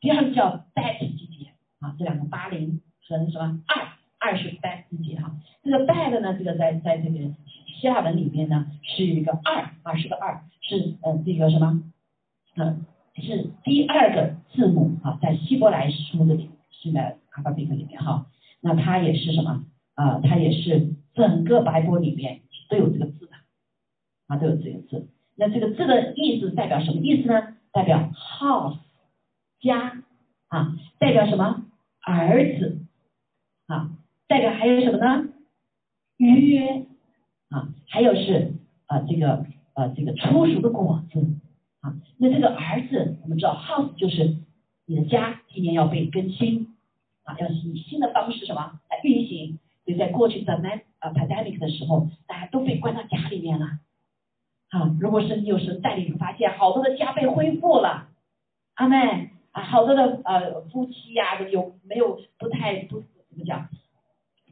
[0.00, 7.18] 第二个叫 bat 季节啊，这两个八零和什么二二是 bat 季节哈，这个 bat 呢，这个在在这个
[7.66, 11.82] 希腊文里面呢是一个二啊，是个二，是呃这个什么
[12.56, 18.26] 嗯是第二个字母啊，在希伯来书的里，是在阿拉伯里面哈，
[18.60, 20.20] 那它也是什么啊？
[20.20, 23.32] 它也是整个白波里面都有这个字的
[24.28, 25.08] 啊，都有这个字。
[25.36, 27.56] 那这个字的意思代表什么意思呢？
[27.72, 28.78] 代表 house
[29.60, 30.02] 家
[30.48, 31.64] 啊，代表什么
[32.00, 32.78] 儿子
[33.66, 33.90] 啊，
[34.28, 35.28] 代表还有什么呢？
[36.18, 36.86] 约
[37.48, 38.54] 啊，还有是
[38.86, 39.44] 啊这个
[39.74, 41.20] 呃这个初熟的果子
[41.80, 41.96] 啊。
[42.18, 44.36] 那这个儿子，我们知道 house 就是
[44.86, 46.76] 你的家，今年要被更新
[47.24, 49.58] 啊，要以新的方式什么来运行？
[49.84, 53.66] 所以在过去的 man 啊 pandemic 的时候，大家都被关到家里面了。
[54.74, 58.08] 啊，如果是你有时带领，发现好多的家被恢复了，
[58.74, 63.68] 阿妹啊，好多的呃夫妻呀，有没有不太不怎么讲，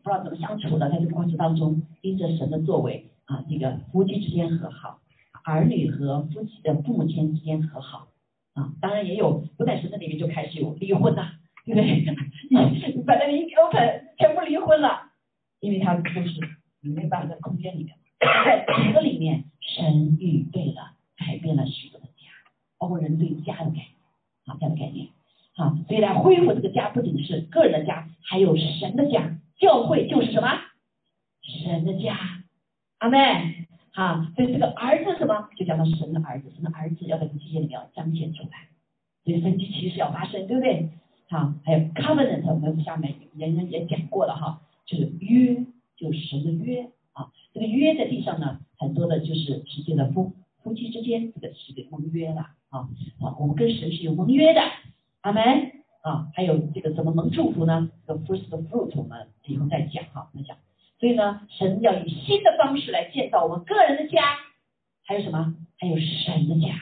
[0.04, 5.00] 不知道怎么相处的，在这个过程当中，因着神的作为啊，这个夫妻之间和好，
[5.44, 8.06] 儿女和夫妻的父母亲之间和好
[8.54, 11.32] 啊，当然也有不在神的里面就开始有离婚了，
[11.66, 12.04] 对不对？
[13.04, 15.10] 反 正你 open 全部离婚了，
[15.58, 16.40] 因为他们都是
[16.80, 17.96] 没有办法在空间里面。
[18.20, 22.28] 在个里面，神预备了，改变了许多的家，
[22.78, 23.86] 包括人对家的概念，
[24.46, 25.08] 啊，家的概念，
[25.54, 30.48] 好，所以来恢复这个家，不仅是个人的家，还有神的家，教会就是什么？
[31.42, 32.18] 神的家，
[32.98, 35.48] 阿妹，好，所以这个儿子什么？
[35.56, 38.68] 就讲到神的儿子，神的儿子要在这些里面要彰显出来，
[39.24, 40.88] 所以神迹其实要发生，对不对？
[41.28, 45.64] 好，还有 covenant，我们下面也也也讲过了哈，就是约。
[45.94, 47.30] 就是神的约啊。
[47.52, 52.88] 这个约在地上呢，很多的就是实际的夫夫妻之间，这个是个盟约了啊。
[53.20, 54.60] 啊，我们跟神是有盟约的，
[55.20, 55.42] 阿门
[56.02, 56.28] 啊。
[56.34, 57.90] 还有这个怎么能祝福呢？
[58.06, 60.56] 这个 first fruit 我们以后再讲哈，再讲。
[60.98, 64.22] 所以呢，神要以新的方式来建造我们个人的家，
[65.04, 65.56] 还有什么？
[65.78, 66.74] 还有神的家。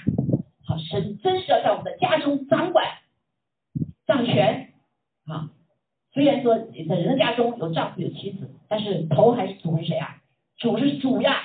[0.62, 2.84] 好，神真是要在我们的家中掌管、
[4.06, 4.74] 掌权
[5.24, 5.50] 啊。
[6.12, 10.19] 虽然说在人的家中有丈夫有妻子，但是头还是主是谁啊？
[10.61, 11.37] 主是主呀，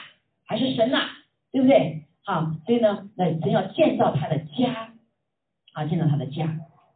[0.46, 1.00] 还是神呐？
[1.52, 2.04] 对不对？
[2.24, 4.94] 好，所以呢，那神要建造他的家
[5.74, 6.46] 啊，建造他的家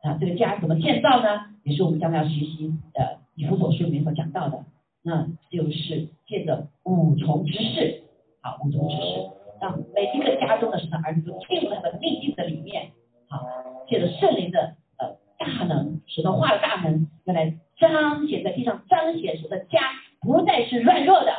[0.04, 0.18] 啊。
[0.20, 1.46] 这个家怎么建造呢？
[1.64, 4.66] 也是我们将来要学习的以弗所书里面所讲到的，
[5.02, 8.04] 那就是借着五重之事
[8.42, 9.30] 啊，五重之事，
[9.62, 12.92] 让每一个家中的神的儿子都进入他的秘境的里面
[13.30, 13.46] 好，
[13.88, 15.18] 借着圣灵的呃。
[15.40, 19.80] 大能，使得化的大能，要来彰显在地上，彰显神的家
[20.20, 21.32] 不再是软弱的，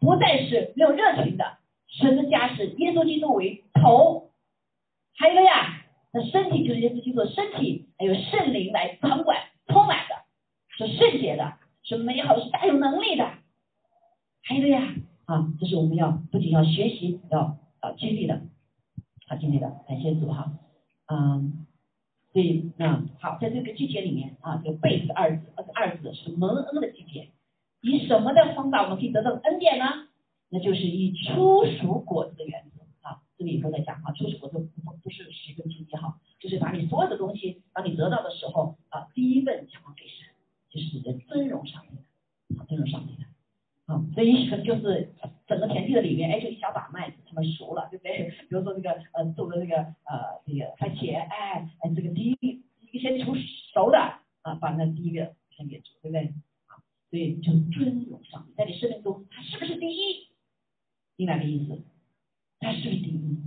[0.00, 4.30] 不再是没有热情的，神的家是耶稣基督为头，
[5.16, 10.14] 还有个呀，那身体就是耶稣基督的身体，还有圣灵来掌管，充满的，
[10.76, 13.24] 是圣洁的，是美好，是大有能力的，
[14.42, 14.94] 还有个呀，
[15.26, 18.42] 啊，这是我们要不仅要学习，要啊经历的，
[19.28, 20.52] 啊经历的，感谢主哈，
[21.12, 21.66] 嗯。
[22.32, 27.30] 所以，那好，在这个季节里面啊，这个贝斯二字，二字是蒙恩的季节。
[27.82, 29.84] 以什么的方法我们可以得到恩典呢？
[30.48, 33.22] 那就是以初熟果子的原则啊。
[33.38, 40.28] 这里以后再讲啊，初熟果子不不是十分之一哈，就是把你所有的东西，当你得到的时候啊，第一份想要给神，
[40.68, 43.24] 就是你的尊荣上面的，啊，尊荣上面的。
[43.86, 45.12] 啊，所以可能就是
[45.48, 48.30] 整个田地的里面，哎，就一小把麦子，他们熟了，对不对？
[48.48, 52.62] 比如说这个呃，种的这个呃，这个番茄，哎，哎，这个第一
[52.92, 53.34] 一先出
[53.74, 53.98] 熟的
[54.42, 56.32] 啊，把那第一个先给煮，对不对？
[57.10, 60.28] 所以就尊荣上帝，在你生命中，他是不是第一？
[61.16, 61.82] 明白的意思？
[62.60, 63.38] 他是不是第一？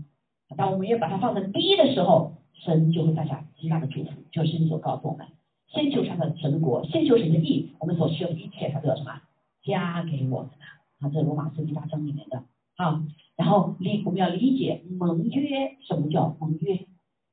[0.55, 5.25] 当我们要把它放在第一的时候，神就会大下极大的祝福，就是神所告诉我们：
[5.67, 9.21] 先求他的神国，先求神的义，我们所需要的一切，他都要什么？
[9.63, 10.57] 加给我们的，
[10.99, 12.43] 啊，这是罗马书第八章里面的，
[12.75, 16.85] 啊，然后理我们要理解盟约，什么叫盟约？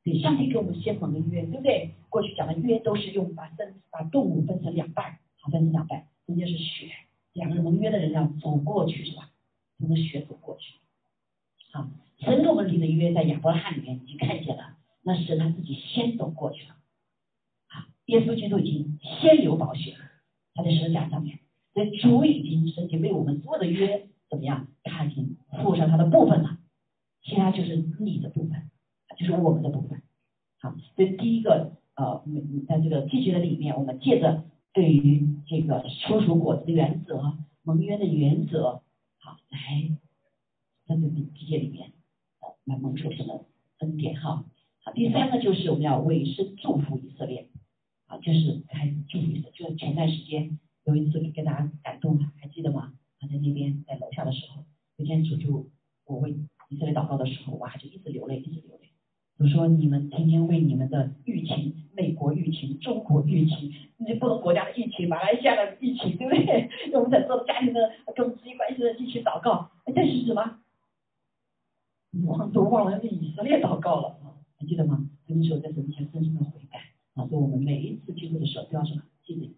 [0.05, 1.90] 对，上帝给我们先盟的约，对不对？
[2.09, 6.88] 过去讲的约都是用把分把动物分成两半，好，分成两半，中间是血，
[7.33, 9.33] 两个人盟约的人要走过去是吧？
[9.79, 10.77] 从那血走过去，
[11.73, 11.90] 啊，
[12.21, 16.77] 神跟我们立的约在亚伯拉罕里面已经看见了，那是他自己先走过去了，
[17.66, 19.99] 啊，耶稣基督已经先流宝血了，
[20.55, 21.40] 他在十字架上面。
[21.75, 24.69] 所以主已经申请为我们所有的约怎么样？
[24.85, 26.59] 他已经付上他的部分了，
[27.25, 28.71] 其他就是你的部分，
[29.19, 30.01] 就是我们的部分。
[30.61, 32.23] 好，所以第一个呃，
[32.69, 38.83] 在这个季节的里面，我们借着对于这个出熟果子的原则、盟约的原则，
[39.18, 39.59] 好来
[40.87, 41.92] 在这个季节里面
[42.64, 43.46] 来蒙受什么
[43.78, 44.44] 恩典哈。
[44.83, 47.48] 好，第三个就是我们要委身祝福以色列，
[48.06, 50.59] 啊，就是开始祝福，就是前段时间。
[50.85, 52.94] 有一次给大家感动了，还记得吗？
[53.18, 54.64] 他在那边在楼下的时候，
[54.96, 55.68] 那天主就
[56.06, 56.30] 我为
[56.70, 58.80] 以色列祷告的时候，哇，就一直流泪，一直流泪。
[59.40, 66.68] 我说你们天天为你们的疫情，美国疫情、中国疫情，那些不同国家的疫情、马来西亚的疫情，对不对？
[66.92, 70.61] 我们在做家庭的跟我们直接关系的一起祷告，这是什么？
[72.26, 74.37] 忘都忘了为以色列祷告了啊？
[74.59, 75.09] 还记得吗？
[75.26, 76.79] 那个时候在神前深深的悔改
[77.14, 79.03] 啊，说我们每一次聚会的时候都要什么？
[79.24, 79.55] 记得。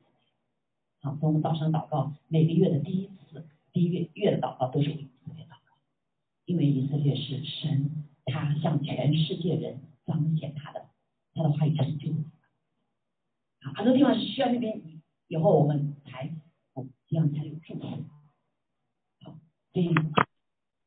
[1.00, 5.74] 好，我们早上祷告，每个月的第一次、第一月月的祷告都是为以色列祷告，
[6.44, 7.90] 因为以色列是神，
[8.32, 10.86] 他向全世界人彰显他的
[11.34, 12.12] 他的话语成就。
[13.60, 14.80] 好，很多地方是需要那边
[15.28, 16.34] 以后我们才
[17.08, 17.86] 这样才有祝福。
[19.22, 19.34] 好，
[19.72, 19.94] 所以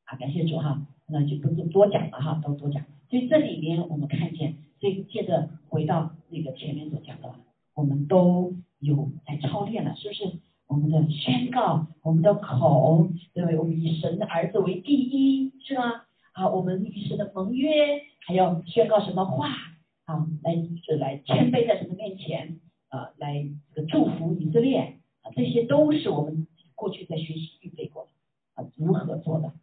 [0.06, 2.84] 啊，感谢主哈，那就不多讲了哈，都多讲。
[3.10, 7.36] 所以这里面我们看见，所以接着回到那个前面所讲的，
[7.76, 8.56] 我们都。
[8.80, 10.40] 有在操练了，是不是？
[10.68, 13.58] 我们的宣告，我们的口，对对？
[13.58, 16.04] 我们以神的儿子为第一，是吗？
[16.36, 19.50] 啊，我们以神的盟约，还要宣告什么话？
[20.06, 20.56] 啊，来
[20.86, 22.60] 是来谦卑在神的面前，
[22.90, 28.10] 啊，来这个祝福以色列，啊，这些都是我们过去在学习预备过的，
[28.62, 29.54] 啊，如何做的？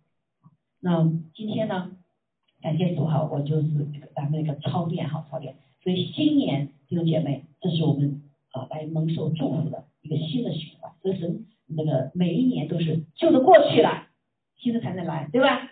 [0.80, 1.96] 那今天呢？
[2.60, 5.54] 感谢主哈，我就是这个咱们那个操练哈，操练。
[5.82, 8.22] 所以新年弟兄姐妹，这是我们。
[8.52, 14.08] 啊，来蒙受祝福的一个新的循环，所以神那个每一年都是旧的过去了，
[14.58, 15.70] 新的才能来，对吧？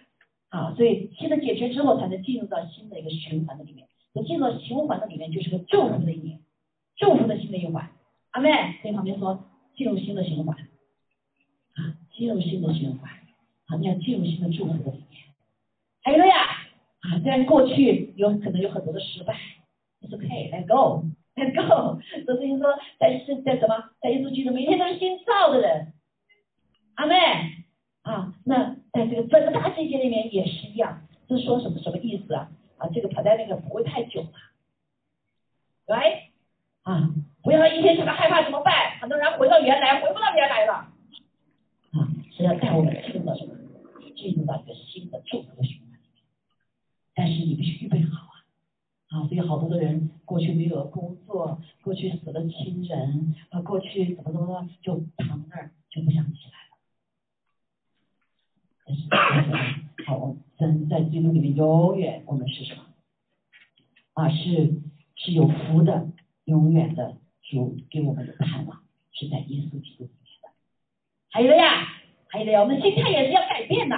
[0.50, 3.88] 啊，所以新的解决之后，才能进入到新的一个循环的里面。
[4.12, 6.40] 那进入到循环的里面，就是个祝福的一年，
[6.96, 7.90] 祝福的新的一环。
[8.32, 8.50] 阿妹，
[8.82, 9.44] 跟旁边说，
[9.76, 10.56] 进入新的循环。
[11.74, 13.10] 啊，进入新的循环，
[13.66, 15.22] 啊，你要进入新的祝福的里面。
[16.02, 16.34] 还有呀，
[17.00, 19.36] 啊，虽然过去有可能有很多的失败
[20.02, 22.00] ，It's okay，Let go，Let go。
[22.26, 25.92] 所以说，在是在什么，在耶稣基督每天都是新造的人。
[26.96, 27.14] 阿妹，
[28.02, 32.50] 啊，那在这个整个大世界里面也是一样，是说什么什么意思啊？
[32.78, 34.30] 啊，这个跑在那个不会太久嘛，
[35.86, 35.96] 对？
[36.82, 38.98] 啊，不要一天想到害怕怎么办？
[39.00, 40.72] 很多人回到原来，回不到原来了。
[41.92, 43.54] 啊，是要带我们进入到什么？
[44.16, 46.22] 进入到一个新的祝福的循环里面。
[47.14, 48.34] 但是你必须预备好啊！
[49.08, 56.59] 啊，所以好多的人过去没有工作，过去死了亲人，啊，过去怎么怎么就躺那儿就不想起来。
[59.10, 59.50] 但是，
[60.06, 62.82] 好，真在基督里面永远我们是什么？
[64.14, 64.74] 啊，是
[65.16, 66.08] 是有福的。
[66.46, 68.82] 永远的主给我们的盼望
[69.12, 70.48] 是在耶稣基督里面的。
[71.30, 71.86] 还有了呀，
[72.26, 73.96] 还有了呀，我们心态也是要改变的。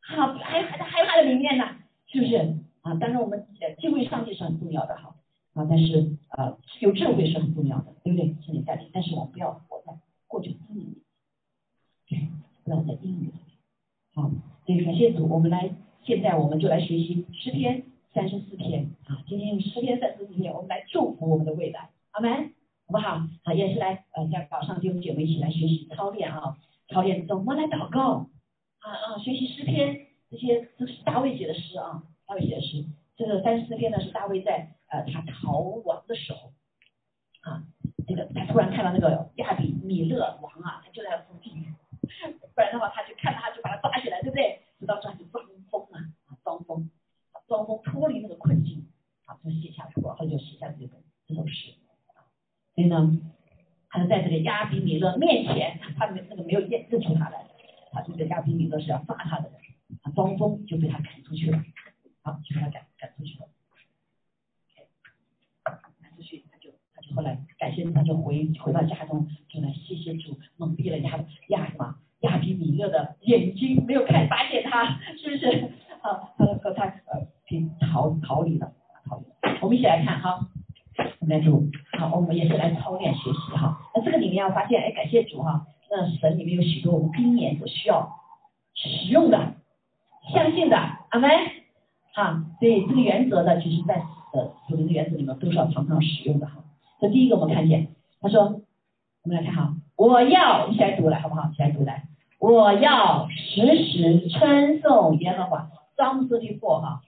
[0.00, 1.76] 好，还还在害怕的里面呢，
[2.08, 2.36] 是不是？
[2.80, 3.46] 啊，当然我们
[3.78, 5.14] 敬畏上帝是很重要的哈。
[5.54, 8.34] 啊，但是啊，有智慧是很重要的，对不对？
[8.44, 9.96] 心理带领，但是我们不要活在
[10.26, 11.02] 过去的阴影里，
[12.08, 12.28] 对，
[12.64, 13.32] 不要在阴影里。
[14.18, 14.28] 好，
[14.66, 15.70] 所以感谢主，我们来，
[16.02, 17.84] 现在我们就来学习诗篇。
[18.14, 22.28] 三十四篇啊，今天用诗篇三十四篇，我们来祝福我们的未来，好没？
[22.30, 23.20] 好不好？
[23.44, 26.56] 好，也是来呃，在早上弟兄姐妹一起来学习操练啊，
[26.88, 28.26] 操练怎么来祷告
[28.80, 32.86] 啊啊，学习诗篇这些都是大卫写的诗啊，大卫写的诗。
[33.14, 36.50] 这个三十四篇呢是大卫在呃他逃亡的时候
[37.42, 37.62] 啊，
[38.06, 41.52] 这个他突然看到那个亚比米勒王啊，他就在附近，
[42.58, 44.62] 不然的话他就看到他就把他抓起来，对不对？
[44.80, 46.10] 直到抓起装疯啊，
[46.42, 46.90] 装疯。
[47.46, 48.88] 装疯脱离那个困境，
[49.26, 51.70] 啊，就写下来，然后就写下这个这首诗。
[52.74, 53.16] 所以呢，
[53.88, 57.46] 他就在这个亚比米勒面前，他没那个没有认认出他来，
[57.92, 59.60] 他这个亚比米勒是要杀他的人，
[60.02, 61.64] 他装疯就被他赶出去了，
[62.22, 63.48] 好，就被他赶赶出去了。
[66.02, 75.70] 赶出去，他就他就后来感谢他就回回到家中，就来谢谢主，蒙蔽了亚亚什么亚比米勒的眼睛，没有看发现他，是不是？
[76.02, 77.26] 啊，他和他呃。
[77.80, 78.70] 逃逃离了，
[79.08, 79.24] 逃离。
[79.62, 80.38] 我们一起来看哈，
[81.20, 81.66] 我们来读，
[81.98, 83.78] 好，我们也是来操练学习哈。
[83.94, 88.20] 那这个里面要发现，哎，感谢主哈，那神里面有许多我们今年所需要
[88.74, 89.54] 使用的、
[90.30, 91.30] 相信的，阿门。
[92.12, 93.94] 哈，所以这个原则呢，其实在
[94.34, 96.62] 呃属灵的原则里面都是要常常使用的哈。
[97.00, 98.60] 那第一个我们看见，他说，
[99.22, 101.50] 我们来看哈，我要一起来读来好不好？
[101.50, 102.04] 一起来读来，
[102.38, 107.00] 我要时时称颂耶和华，张四的破哈。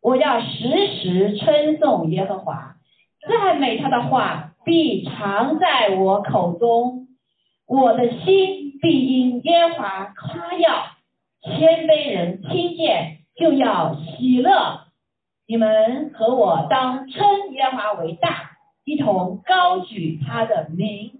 [0.00, 2.76] 我要时时称颂耶和华，
[3.28, 7.06] 赞美他的话必常在我口中，
[7.66, 10.86] 我的心必因耶和华夸耀，
[11.42, 14.86] 谦卑人听见就要喜乐。
[15.46, 18.52] 你们和我当称耶和华为大，
[18.86, 21.17] 一同高举他的名。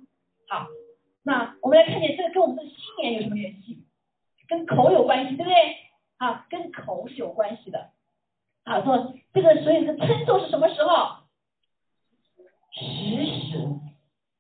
[0.48, 0.66] 好，
[1.22, 3.84] 那我们来看见这个跟我们的新年有什么联系？
[4.48, 5.54] 跟口有关系，对不对？
[6.16, 7.90] 啊，跟口是有关系的。
[8.64, 11.28] 啊，说这个，所以是称颂是什么时候？
[12.72, 12.84] 时
[13.26, 13.58] 时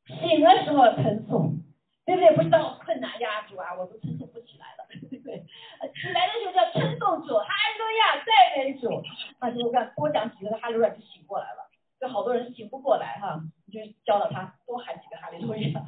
[0.06, 1.60] 醒的时候称颂，
[2.06, 2.34] 对不对？
[2.36, 5.44] 不知道困难压住啊，我都称颂不起来了， 对不对？
[5.92, 9.02] 起来的时候叫称颂主，哈利路亚，赞美主。
[9.40, 11.67] 那就我看多讲几个哈利路亚就醒过来了，
[12.00, 15.80] 就好多人醒不过来哈，你就教导他多喊几个哈利路亚，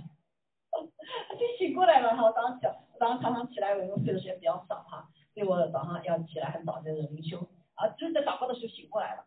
[1.28, 2.24] 他 就醒过来了哈。
[2.24, 2.66] 我早上起，
[2.98, 7.38] 早上常常起来，我因为睡的时间比较少哈，所以我早上要起来很早就是灵修。
[7.74, 9.24] 啊，就是在祷告的时候醒过来了，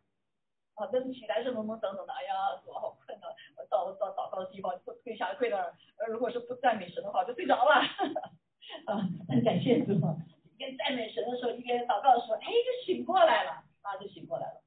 [0.75, 3.25] 啊，但是起来是懵懵懂懂的，哎呀，我好困啊，
[3.57, 7.73] 我到到祷告的地方跪跪下跪那儿，呃，如果是不赞美神的话，就睡着了，
[8.86, 9.93] 啊，很感谢主，
[10.45, 14.61] 一边赞美神的时候，一边祷告的时候，哎，就醒过来了，啊，就醒过来了，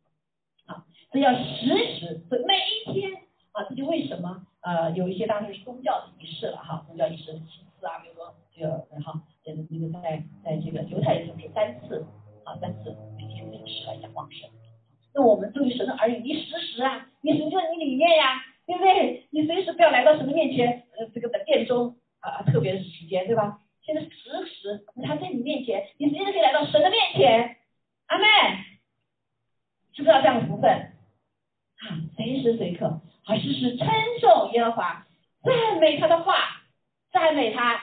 [1.16, 1.66] 这要时
[1.98, 3.10] 时，每一天，
[3.52, 12.04] 啊，这就为什么，呃，有一些当然是宗教的仪式了哈，宗教仪式七次啊，比如说这个，哈，呃，那个在在这个犹太人就是三次，
[12.44, 13.56] 啊，三次每天每。
[13.66, 14.50] 时来讲旺盛，
[15.14, 19.26] 那我们作为神的儿女，你时时啊，你神就在你里面呀，对不对？
[19.30, 23.62] 你随时不要来到神的面前，呃，这个的殿中啊，特别的时间，对吧？
[23.80, 27.56] 现在时时他在你面前，你随时可以来到神的面前，
[28.06, 28.24] 阿妹，
[29.94, 30.92] 知不知道这样的福分？
[31.76, 33.88] 啊，随时随刻，啊，时时称
[34.20, 35.06] 颂耶和华，
[35.42, 36.34] 赞美他的话，
[37.12, 37.80] 赞美他，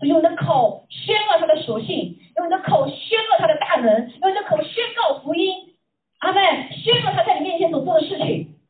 [0.00, 2.20] 用你的口宣告他的属性。
[2.36, 5.74] 用你的口宣告他的大能，用你的口宣告福音，
[6.18, 8.60] 阿妹宣告他在你面前所做的事情，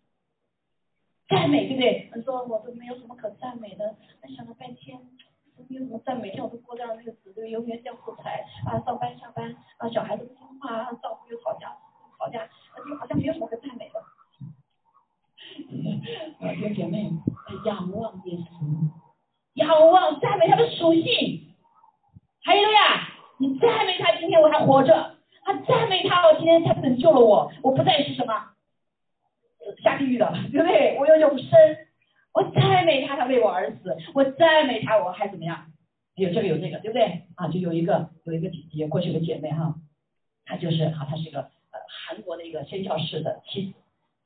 [1.29, 2.09] 赞美对不对？
[2.15, 3.97] 你说我都没有什么可赞美的，
[4.37, 4.97] 想了半天
[5.57, 6.33] 都，没有什么赞美。
[6.37, 11.77] 像我都过这样的日子，就永远这样破财啊，上班下班啊，小孩子不听话啊，丈夫又吵架
[12.21, 14.01] 吵架，就好像没有什么可赞美的。
[16.41, 17.11] 啊， 弟兄姐妹，
[17.65, 18.91] 仰望耶稣，
[19.55, 21.55] 仰望赞美他的属性。
[22.43, 25.17] 还有呀，你赞美他，今天我还活着。
[25.45, 28.35] 他赞美他，我今天他拯救了我，我不再是什么
[29.83, 30.97] 下地狱的，对不对？
[30.99, 31.51] 我有永生。
[32.33, 33.97] 我赞美他，他为我而死。
[34.15, 35.73] 我赞美他，我还怎么样？
[36.17, 37.23] 有这个有那个，对不对？
[37.37, 39.75] 啊，就有一个有一个姐姐，过去的姐妹哈，
[40.45, 43.75] 她就是哈，她是一个呃韩国的一个宣教士的妻子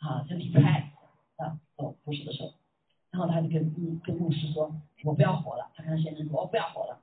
[0.00, 0.90] 啊，就离开
[1.40, 2.52] 啊做服侍的时候，
[3.10, 4.74] 然后他就跟跟牧师说，
[5.04, 5.70] 我不要活了。
[5.74, 7.00] 他跟她先生说，我不要活了。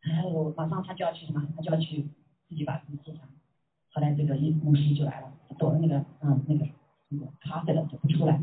[0.00, 1.46] 然后马上他就要去什么？
[1.56, 2.02] 他就要去
[2.48, 3.20] 自己把自己自杀。
[3.92, 6.66] 后来这个一牧师就来了，躲那个嗯那个
[7.08, 8.40] 那个咖啡了就不出来。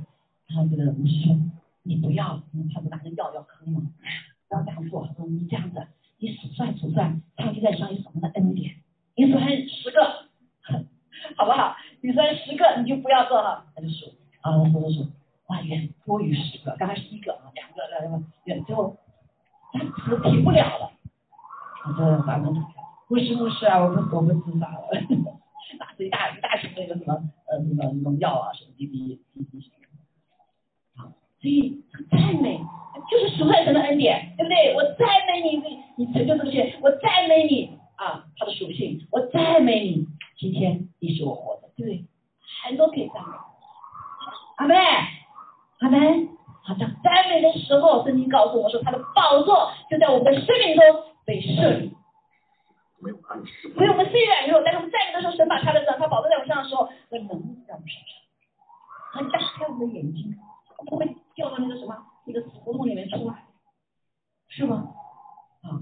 [0.48, 1.38] 然后这个牧师说
[1.84, 2.42] ：“你不要，
[2.74, 3.82] 他不拿着药要喝吗？
[4.48, 5.06] 不要这样做。
[5.08, 5.88] 他说你这样子，
[6.20, 8.76] 你数算数算，上帝在上有什么的恩典？
[9.16, 10.30] 你数十个，
[11.36, 11.76] 好不好？
[12.02, 13.66] 你算十个，你就不要做了。
[13.76, 15.12] 他就数啊，数数数，
[15.48, 16.76] 哇，远多于十个。
[16.78, 18.98] 刚开始一个啊，两个，然后远最后
[19.74, 20.92] 他是停不了了。
[21.86, 22.54] 我说反正
[23.08, 24.90] 牧师牧师啊，我们我们自杀了。
[25.80, 27.14] ”拿着一大一大瓶那个什么
[27.46, 31.10] 呃什么农药啊什么滴滴滴滴什么，好，
[31.42, 32.58] 所以赞美
[33.12, 34.74] 就是属神的恩典，对不对？
[34.74, 42.06] 我赞美你，你你成就这些，我赞美你啊，它的属性，我赞美你，今天你使我活的，对不对？
[42.64, 43.36] 很多可以赞美，
[44.56, 44.76] 阿妹，
[45.80, 46.30] 阿门，
[46.64, 50.84] 好，在赞美的时候，圣经告诉我说，他的宝座就在我们的生命中
[51.26, 51.94] 被设立。
[53.00, 58.10] 所以我们虽然弱，但是我们在的时候，神把他的他宝座在我身上的时候，那能力在我们身上。
[59.14, 60.36] 他打开我们的眼睛，
[60.88, 63.46] 不会掉到那个什么那个死胡同里面出来，
[64.50, 64.90] 是吗？
[65.62, 65.80] 啊，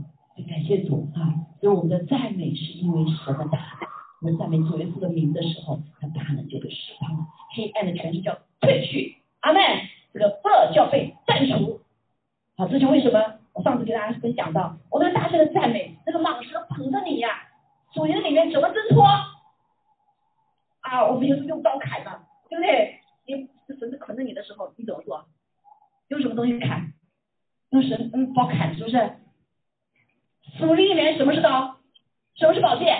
[0.47, 1.47] 感谢主啊！
[1.61, 3.59] 所以我们的赞美是因为神的大，
[4.21, 7.25] 我们赞美主耶稣的名的时候，他大能就被释放了，
[7.55, 9.61] 黑暗的权势叫退去，阿门。
[10.11, 11.81] 这个恶叫被断除。
[12.57, 13.39] 好，这就为什么？
[13.53, 17.29] 我上次给大家分享到，我们大声的赞美，那个蟒蛇捧着你呀，
[17.93, 19.05] 主人里面怎么挣脱？
[20.81, 22.99] 啊，我们有时用刀砍嘛，对不对？
[23.27, 25.25] 你绳子捆着你的时候，你怎么做？
[26.07, 26.93] 用什么东西砍？
[27.69, 29.11] 用绳嗯刀砍，是不是？
[30.57, 31.77] 属灵里面什么是刀？
[32.35, 32.99] 什么是宝剑？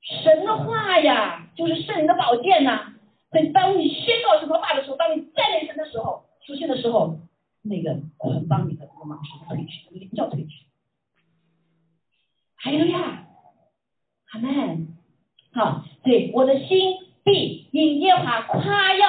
[0.00, 2.93] 神的话呀，就是圣灵的宝剑呐。
[3.34, 7.18] 所以当你宣告什么话的时候，当你赞美神的时候，出现的时候。
[7.66, 10.66] 那个捆绑你的这个蟒蛇退去，那个叫退去。
[12.56, 13.26] 还有呀，
[14.32, 14.88] 阿门。
[15.50, 19.06] 好，对，我的心必因耶华夸耀。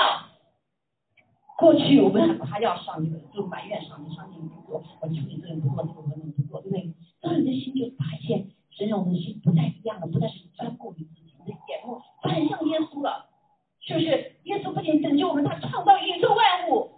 [1.58, 6.94] 过去我们还夸耀上帝，就埋怨上帝，上帝不做，我求你这人不做，那个我能不做，对不对？
[7.20, 13.28] 当你的心就发现，神让我们的心不再一样了，不再是专顾于自己，的眼目转向耶稣了，
[13.88, 14.36] 是不是？
[14.44, 16.94] 耶稣不仅拯救我们，他创造宇宙万物。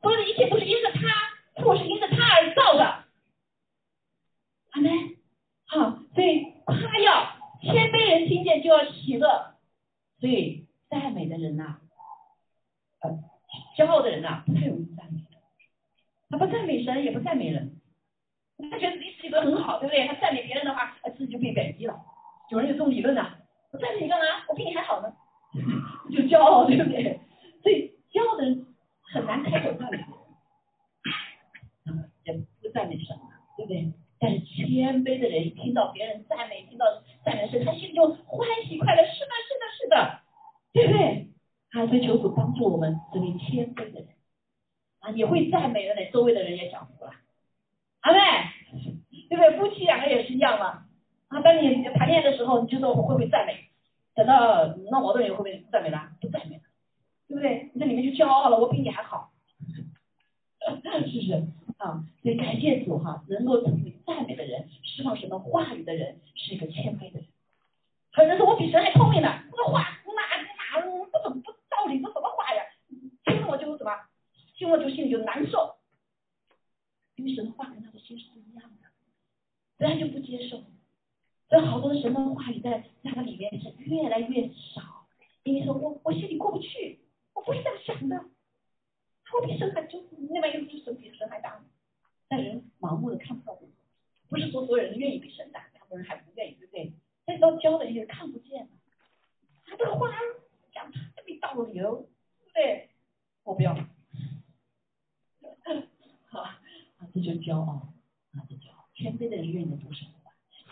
[0.00, 3.04] 所有的一切都是因着他，或是因着他而造的，
[4.72, 4.90] 阿门。
[5.66, 9.54] 好，所以夸耀谦卑人听见就要喜乐，
[10.18, 11.78] 所以赞美的人呐，
[13.00, 13.10] 呃，
[13.76, 15.20] 骄傲的人呐，不太容易赞美。
[16.30, 17.80] 他不赞美神，也不赞美人，
[18.70, 20.06] 他觉得自己自己都很好，对不对？
[20.08, 22.00] 他赞美别人的话，他自己就被贬低了。
[22.50, 23.36] 有人有这种理论呐，
[23.70, 24.24] 我赞美你干嘛？
[24.48, 25.14] 我比你还好呢，
[26.10, 27.20] 就骄傲，对不对？
[27.62, 28.66] 所以骄傲的人。
[29.12, 29.98] 很难开口赞美，
[32.24, 33.14] 也不赞美神，
[33.58, 33.92] 对不对？
[34.18, 36.86] 但是谦卑的人一听到别人赞美，听到
[37.22, 39.02] 赞美神，他心里就欢喜快乐。
[39.02, 40.20] 是的，是的，是的，
[40.72, 41.28] 对不对？
[41.72, 44.08] 啊，所以求主帮助我们成为谦卑的人
[45.00, 47.10] 啊，你会赞美的人，周围的人也享福了。
[48.00, 48.18] 阿妹，
[49.28, 49.58] 对不对？
[49.58, 50.86] 夫妻两个也是一样嘛。
[51.28, 53.68] 啊，当你谈恋爱的时候，你就说会不会赞美？
[54.14, 56.12] 等到闹矛盾，会不会赞美了？
[56.20, 56.60] 不赞美。
[57.28, 57.70] 对不对？
[57.72, 59.32] 你在里面就骄傲了，我比你还好，
[59.64, 61.32] 是不是
[61.78, 62.04] 啊？
[62.22, 67.26] 所以感谢主哈，能够成为赞美的人，释放神的话语的人，是一个谦卑的人。
[68.12, 72.62] 很多人说我比神还聪明呢，这话哪哪不怎么不道理，这什么话呀？
[73.24, 73.90] 听了我就什么，
[74.54, 75.76] 听了就心里就难受，
[77.16, 78.88] 因为神的话跟他的心是不一样的，
[79.78, 80.62] 所以他就不接受。
[81.52, 85.06] 所以好多神的话语在那个里面是越来越少，
[85.42, 86.98] 因为说我我心里过不去。
[87.34, 88.24] 我不是这样想的，
[89.34, 91.62] 我比神还就另外一个就是神比神还大，
[92.26, 93.58] 但人盲目的看不到，
[94.30, 96.94] 不是说所有人愿意比神大，很多人还不愿意，对不对？
[97.26, 98.66] 但是到教的一些看不见，
[99.66, 100.08] 他这个话
[100.72, 102.06] 讲太没道理哦，
[102.38, 102.88] 对不对？
[103.44, 103.74] 我不要，
[106.30, 106.58] 好，啊，
[107.12, 107.92] 这就骄傲，
[108.32, 110.06] 啊，这骄傲，谦卑的人愿意读什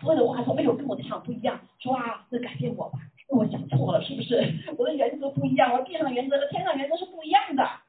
[0.01, 2.99] 所有的话说，哎呦，跟我的想不一样，说啊，那改变我吧，
[3.29, 4.37] 我想错了，是不是？
[4.79, 7.63] 我的原则不一样，我地上原则和天上原则是不一样的。
[7.65, 7.83] 啊，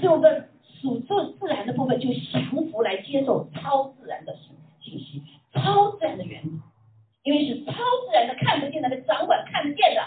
[0.00, 0.48] 所以我们
[0.80, 6.50] 属自自然的部分就降服来接受超自然的信信息，超自然的原则，
[7.24, 10.02] 因为是超自然的看不见的，掌管看得见的。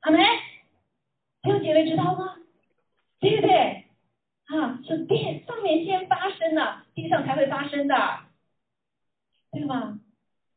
[0.00, 0.20] 阿门。
[1.44, 2.36] 有姐妹知道吗？
[3.20, 3.84] 对不对？
[4.46, 7.94] 啊，是地上面先发生的，地上才会发生的，
[9.64, 9.98] 对吗？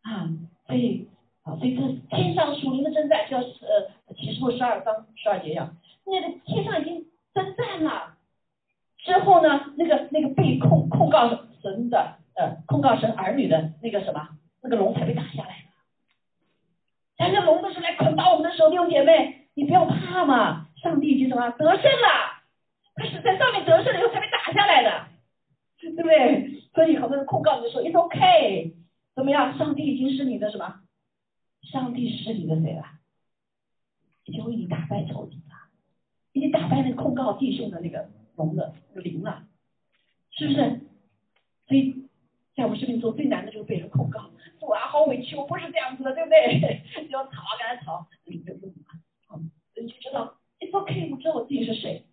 [0.04, 0.28] 啊，
[0.68, 1.08] 所以
[1.44, 1.82] 啊，所以这
[2.16, 5.72] 天上属灵的征战，就要呃启示录十二章十二节呀，
[6.06, 8.16] 那个天上已经征战了，
[8.98, 11.30] 之后呢，那个那个被控控告
[11.62, 14.28] 神的呃控告神儿女的那个什么
[14.62, 15.66] 那个龙才被打下来，
[17.18, 22.36] 但那龙不是来捆绑我们的手弟兄姐妹，你不要怕嘛，上帝已经什么得胜了。
[22.96, 25.06] 他是在上面得胜了以后才被打下来的，
[25.80, 26.62] 对不对？
[26.74, 28.74] 所以很多人控告你的时候，It's OK，
[29.18, 29.58] 怎么样？
[29.58, 30.82] 上帝已经是你的什么？
[31.64, 32.84] 上帝是你的谁了？
[34.26, 35.56] 已经为你打败仇敌了，
[36.34, 39.48] 已经打败那个控告弟兄的那个龙的灵了，
[40.30, 40.82] 是不是？
[41.68, 42.08] 所以
[42.56, 44.30] 在我们生命中最难的就是被人控告，
[44.62, 46.84] 我啊好委屈，我不是这样子的，对不对？
[47.10, 48.72] 要吵赶紧吵，你就用
[49.26, 52.06] 好，你就知道 It's OK，我知道我自己是谁。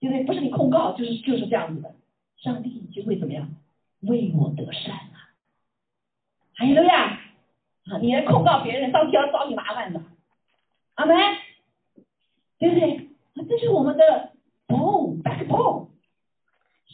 [0.00, 1.94] 因为不是你控告，就是就是这样子的。
[2.38, 3.54] 上帝已经会怎么样？
[4.00, 5.19] 为我得善了。
[6.60, 7.18] 还有呀，
[7.86, 10.02] 啊，你来控告别人，上帝要找你麻烦的。
[10.96, 11.16] 阿门，
[12.58, 12.96] 对不对？
[13.34, 14.32] 啊这是我们的
[14.68, 15.88] backbone，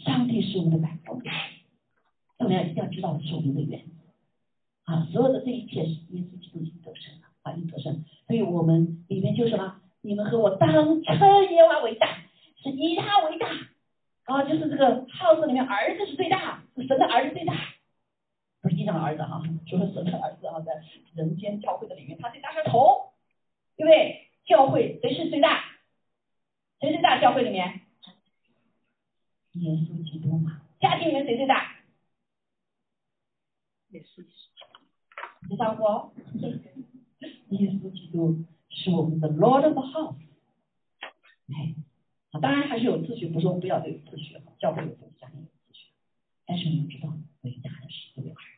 [0.04, 1.20] 上帝是我们的 backbone。
[2.38, 4.92] 我们要一定要知道是我们的原则。
[4.92, 8.04] 啊，所有的这一切是耶稣基督已经得胜了，啊，已经得胜。
[8.28, 9.80] 所以我们里面就什么？
[10.00, 10.70] 你们和我当
[11.02, 12.06] 称耶和华为大。
[12.62, 13.48] 是以他为大，
[14.26, 17.54] 啊，就是这个 house 里面儿子是最大，神的儿子最大，
[18.86, 20.82] 上的儿子哈，除了神的儿子啊，在
[21.14, 23.12] 人间教会的里面，他最大是头，
[23.76, 24.30] 对不对？
[24.46, 25.62] 教会谁是最大？
[26.80, 27.20] 谁最大？
[27.20, 27.82] 教会里面，
[29.52, 30.62] 耶稣基督嘛。
[30.80, 31.76] 家庭里面谁最大？
[33.90, 35.50] 耶稣基督。
[35.50, 36.14] 你丈夫？
[37.50, 40.16] 耶稣基督是我们的 Lord of the house。
[41.48, 41.74] 哎。
[42.38, 45.90] 当然还是有秩序，不是说不要有秩序哈，教会有秩序，家庭有秩序。
[46.44, 47.08] 但是你们知道，
[47.40, 48.55] 伟大的是这位儿子，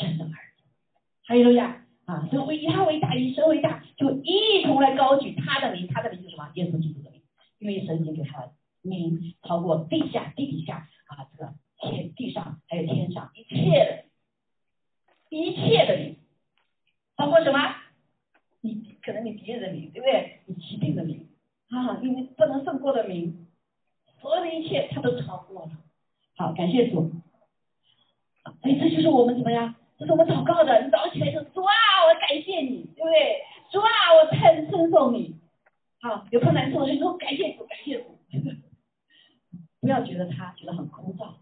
[0.00, 0.64] 神的儿子。
[1.24, 6.50] 还有呀，啊，所以以他为大，以神为大，就一同来高举他的名，他的名就是什么？
[6.54, 7.22] 耶稣基督的名，
[7.58, 14.04] 因为神已经给他的名超过地下、地底下啊，这个天地上还有天上一切的，
[15.36, 16.16] 一切的名，
[17.16, 17.76] 包括什么？
[18.62, 20.40] 你可能你敌人的名，对不对？
[20.46, 21.28] 你疾病的名。
[21.70, 23.46] 啊，因为不能胜过的名，
[24.20, 25.70] 所有的一切他都超过了。
[26.36, 27.12] 好，感谢主。
[28.60, 29.76] 所以这就是我们怎么样？
[30.00, 30.82] 这是我们祷告的。
[30.82, 31.70] 你早上起来就主啊，
[32.08, 33.42] 我感谢你，对不对？
[33.70, 35.36] 主啊，我称称颂你。
[36.00, 38.16] 好，有困难的时候就说感谢主，感谢主。
[39.82, 41.34] 不要觉得他觉得很枯燥，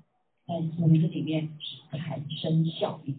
[0.45, 3.17] 在主名字里面是产生效益。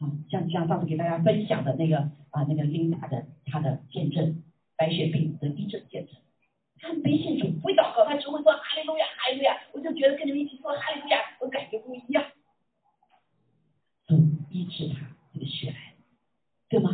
[0.00, 1.98] 啊，像像上次给大家分享的那个
[2.30, 4.42] 啊，那个琳达的他的见证。
[4.74, 6.16] 白血病的医治见证，
[6.80, 9.56] 他很没信主，不会祷告，他只会说哈利路亚，哈利路亚。
[9.72, 12.24] 我就觉得跟你们一起说哈利路亚，我感觉不一样。
[14.52, 15.00] 医治他
[15.32, 15.76] 这个血来，
[16.68, 16.90] 对吗？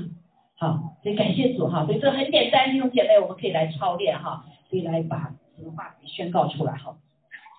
[0.56, 6.96] 好，所以感谢主哈，所以这很简单，弟兄姐妹，我们可以来操练哈，可以来把这话给宣告出来哈。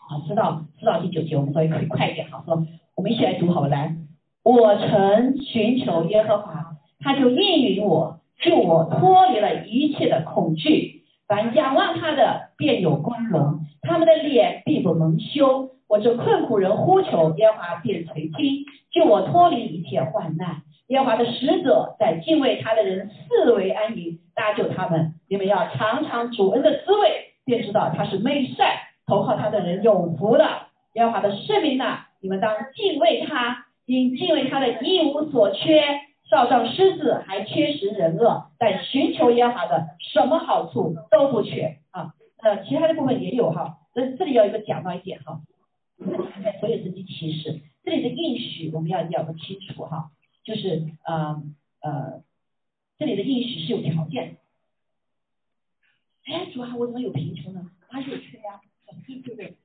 [0.09, 3.95] 好，知道知道第九节，我们稍微可以快一点哈，说我们一起来读好了，来，
[4.43, 8.17] 我曾寻求耶和华，他就应允我。
[8.41, 15.71] 救我脱离了一切的恐惧，凡仰望他的便有光荣，他们的脸必不蒙羞。
[15.89, 20.61] 我这困苦人呼求耶和华便垂听，救我脱离一切患难。
[20.87, 25.15] 耶和华的使者在敬畏他的人四围安营，搭救他们。
[25.27, 28.69] 你们要尝尝主恩的滋味，便知道他是美善，
[29.07, 30.67] 投靠他的人有福了。
[30.93, 35.83] 耶和华的圣名呐，你们当敬畏他，因敬畏他的一无所缺。
[36.29, 42.13] 少壮狮子还缺食人恶，但寻求耶和华的什么好处都不缺啊。
[42.43, 43.77] 呃，其他的部分也有哈。
[43.95, 45.39] 那这里要一个讲到一点哈，
[46.43, 50.11] 在所有神迹启示，这里的应许我们要要个清楚哈，
[50.43, 51.43] 就是呃
[51.81, 52.23] 呃，
[52.97, 54.37] 这里的应许是有条件。
[56.25, 57.71] 哎，主啊，我怎么有贫穷呢？
[57.91, 58.61] 哪有缺呀？
[59.05, 59.55] 对对对。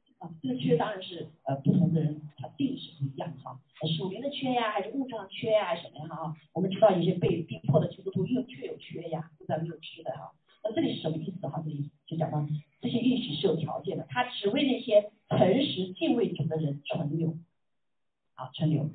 [0.41, 3.61] 这个缺当然是呃不同的人他定是不一样哈，
[3.95, 6.35] 属灵的缺呀，还是物质上缺呀，还是什么呀哈？
[6.55, 10.33] 我们知道有些被逼迫的基督徒又确有缺呀，不然没有吃的哈。
[10.65, 11.63] 那这里是什么意思哈？
[11.63, 12.45] 这里就讲到
[12.81, 17.37] 这些允许是有条件的，他只为那些诚实敬畏主的人存留
[18.35, 18.91] 啊，存留。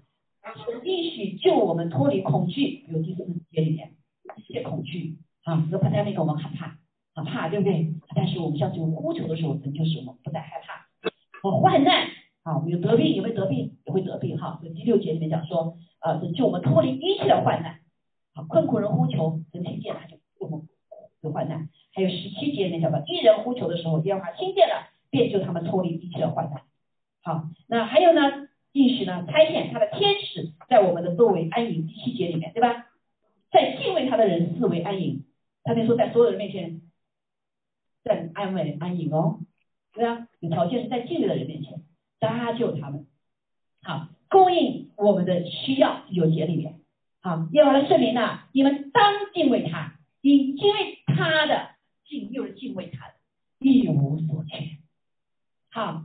[0.84, 3.94] 应许救我们脱离恐惧，比如第四节里面
[4.36, 6.80] 一些恐惧啊，这个 pandemic 我们害怕，
[7.14, 7.94] 很怕，对不对？
[8.16, 10.88] 但是我们向主呼求的时候，神就是我们不再害怕。
[11.42, 12.08] 和患难
[12.44, 14.60] 啊，我们有得病，也会得病，也会得病哈。
[14.64, 17.80] 这第六节里面讲说，啊，拯救我们脱离一切的患难。
[18.34, 20.19] 啊，困苦人呼求，神听见他，就
[21.40, 21.70] 患难。
[21.94, 26.64] 还有十七节里面讲到，一人呼求的时候，耶和华听见了，便救他们脱离一切的患难。
[27.24, 28.50] 好，那还有呢？
[28.74, 31.88] 应许呢，差遣他的天使在我们的周围安营。
[31.88, 32.88] 第七节里面，对吧？
[33.52, 35.24] 在敬畏他的人四围安营。
[35.64, 36.82] 他那说在所有人面前
[38.04, 39.40] 在安慰安营哦，
[39.94, 41.82] 对啊，有条件是在敬畏的人面前
[42.20, 43.08] 搭救他们。
[43.82, 46.04] 好，供应我们的需要。
[46.10, 46.76] 有节里面，
[47.22, 51.70] 好，耶和华的圣灵呢，你们当敬畏他，以敬畏他的
[52.06, 53.14] 敬又是敬畏他的，
[53.60, 54.78] 一无所缺。
[55.72, 56.04] 好。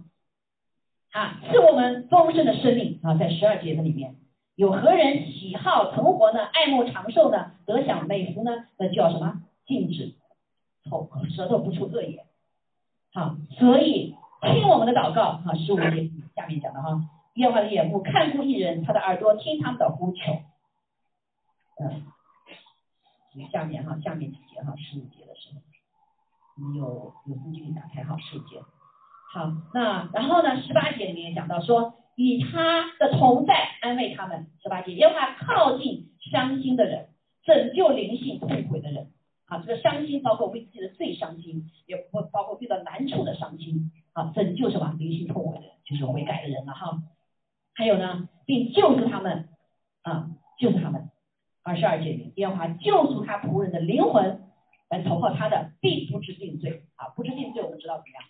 [1.12, 4.16] 啊，是我们丰盛的生命啊，在十二节的里面，
[4.56, 6.44] 有何人喜好存活呢？
[6.44, 7.52] 爱慕长寿呢？
[7.66, 8.66] 得享美福呢？
[8.76, 9.40] 那叫什么？
[9.64, 10.16] 禁止
[10.90, 12.24] 口舌头不出恶言。
[13.12, 20.20] 好，所以听我们的祷告啊，十五节下面讲的哈，耶和华的眼目看顾一人，他的耳朵听他们的呼求。
[21.78, 22.02] 嗯，
[23.50, 25.60] 下面哈，下面几节哈，十五节的时候，
[26.56, 28.62] 你有有书记打开哈，十五节。
[29.32, 30.62] 好，那然后呢？
[30.62, 34.46] 十八节里面讲到说，以他的同在安慰他们。
[34.62, 37.08] 十八节，耶和华靠近伤心的人，
[37.42, 39.10] 拯救灵性痛悔的人。
[39.46, 43.90] 啊，这个伤心包括为自己的罪伤心，也不包括遇到难处的伤心。
[44.12, 47.02] 啊，拯救什么灵性痛悔的，就是悔改的人了哈。
[47.74, 49.48] 还有呢，并救助他们
[50.02, 50.30] 啊，
[50.60, 51.10] 救助他们。
[51.64, 54.42] 二十二节，耶和华救赎他仆人的灵魂，
[54.90, 56.84] 来投靠他的，并不知定罪。
[56.94, 58.22] 啊，不知定罪，我们知道怎么样？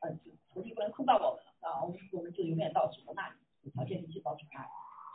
[0.00, 0.18] 呃。
[0.54, 4.66] 徒弟不能空到我们了啊，我们我们就永远到主的那里，有条件必须到主那里，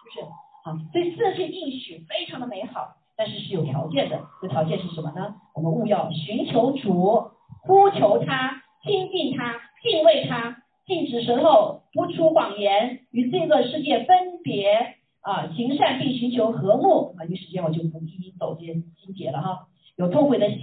[0.03, 0.31] 是不是？
[0.65, 4.21] 好，所以这些应许非常的美好，但是是有条件的。
[4.41, 5.35] 这条件是什么呢？
[5.55, 7.31] 我们务要寻求主，
[7.61, 17.25] 呼求他，亲近他，敬畏他，禁止舌头，不出谎言，与这个世界分别啊，行善并寻求和睦啊。
[17.25, 19.67] 一时间我就不一一走这些经节了哈。
[19.95, 20.61] 有痛悔的心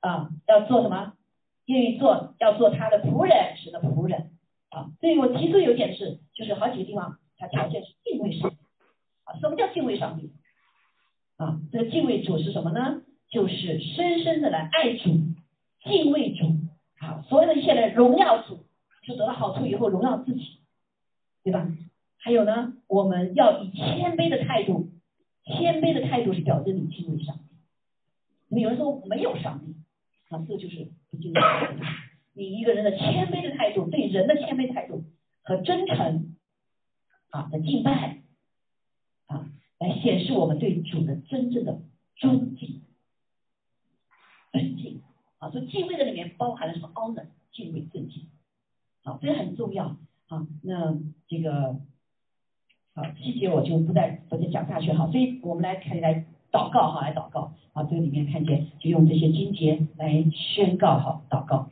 [0.00, 1.14] 啊，要做什么？
[1.66, 4.32] 愿意做，要做他的仆人，神的仆人
[4.70, 4.90] 啊。
[5.00, 8.56] 所以我提出有点是，就是好几个地方，它条件是敬畏上帝
[9.24, 9.38] 啊。
[9.38, 10.32] 什么叫敬畏上帝
[11.36, 11.60] 啊？
[11.72, 13.02] 这个敬畏主是什么呢？
[13.30, 15.10] 就是深深的来爱主，
[15.84, 16.46] 敬畏主
[16.98, 17.22] 啊。
[17.28, 18.66] 所有的一切来荣耀主，
[19.06, 20.58] 就得到好处以后荣耀自己，
[21.44, 21.68] 对吧？
[22.20, 24.90] 还有呢，我们要以谦卑的态度，
[25.44, 27.36] 谦卑的态度是表征你敬畏上
[28.48, 28.60] 帝。
[28.60, 29.74] 有人说没有上帝。
[30.28, 31.82] 啊，这就是不敬畏上帝
[32.34, 35.02] 你一个人的谦卑的态度，对人的谦卑态度
[35.42, 36.36] 和真诚
[37.30, 38.22] 啊的敬拜
[39.26, 39.50] 啊，
[39.80, 41.82] 来显示我们对主的真正的
[42.14, 42.82] 尊敬、
[44.52, 45.02] 尊敬
[45.38, 45.50] 啊。
[45.50, 48.28] 所以敬畏的里面包含了什么？honor，敬畏、尊敬。
[49.02, 49.96] 好，这个很重要
[50.28, 50.46] 啊。
[50.62, 50.96] 那
[51.26, 51.80] 这个
[52.94, 55.06] 好细节我就不再不再讲下去哈。
[55.10, 56.24] 所以我们来看来。
[56.52, 57.84] 祷告哈，来祷告啊！
[57.84, 61.70] 这个里面看见，就用这些经节来宣告哈，祷告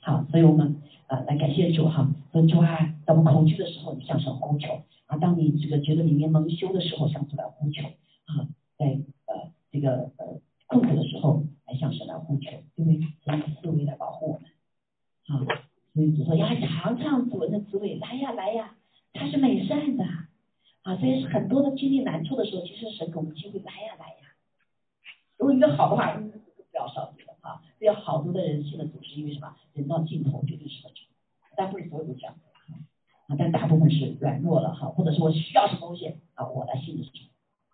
[0.00, 4.68] 好，所以我们啊来感谢主哈，说主啊，当我们恐惧的时候，你向上呼求
[5.06, 7.82] 啊；当你这个觉得里面蒙羞的时候，向主来呼求
[8.26, 8.46] 啊；
[8.78, 8.86] 在
[9.26, 15.42] 呃这个呃困苦的时候，来向神来呼求，因为神的思维来保护我们啊。
[15.94, 18.76] 所以主说要尝尝主人的滋味，来呀来呀，
[19.12, 20.04] 他是美善的。
[20.86, 24.16] 啊，所以很多的经历难处的时候，其实神给我们机会来呀来呀。
[25.36, 27.60] 如果遇到好的话，不要上帝了啊。
[27.80, 29.56] 有好多的人信的主是因为什么？
[29.72, 31.02] 人到尽头绝对是个主，
[31.56, 32.36] 但不是所有都这样
[33.26, 33.34] 啊。
[33.36, 37.10] 但大部分是软弱了哈，或者是我需要什么东西啊，我来信的主。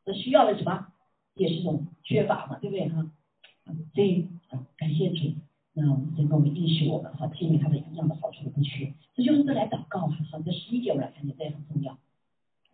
[0.07, 0.87] 这需要的什么？
[1.35, 3.13] 也是一种缺乏嘛，对不对哈？
[3.95, 5.35] 所以啊，感谢主，
[5.75, 5.85] 那
[6.17, 8.95] 神给我们应许我们哈，经历他的一样的好处都不缺。
[9.15, 10.17] 这就是这来祷告哈。
[10.31, 11.99] 好，这十一节我们来看见，这也很重要。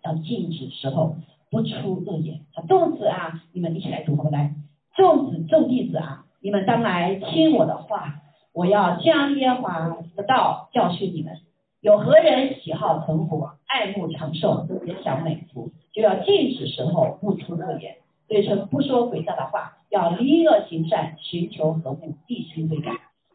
[0.04, 1.16] 要禁止时候
[1.50, 2.40] 不出恶言。
[2.54, 4.54] 啊众子啊，你们一起来读好不来？
[4.96, 8.22] 众子众弟子啊，你们当来听我的话。
[8.54, 11.38] 我要将耶和华的道教训你们。
[11.80, 22.90] 有何人喜好存活，爱慕长寿，也享美福，就要禁止时候不出恶言，所以称不说诡诈的话，要离恶行善，寻求和睦，一心悔改。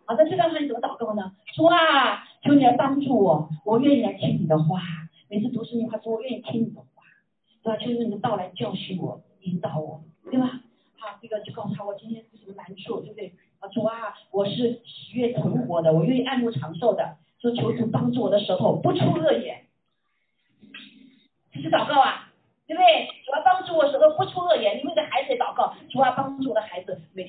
[0.06, 1.32] 好，那这段话你怎么祷告呢？
[1.56, 4.82] 说啊，求你来帮助我，我愿意来听你的话。
[5.34, 7.02] 每次读圣经他，说我愿意听你的话，
[7.64, 7.78] 对吧？
[7.80, 10.62] 就是你的到来教训我、引导我，对吧？
[11.00, 13.34] 好，这个就告诉他我今天是什么难处，对不对？
[13.58, 19.66] 啊，主啊，我是喜悦存活的，我愿意爱慕长寿的，说求主帮助我的舌头不出恶言。
[21.52, 22.32] 这是祷告啊，
[22.68, 23.08] 对不对？
[23.26, 27.23] 主要帮助我舌头不出恶言，你为的孩子也祷告，主啊帮助我的孩子每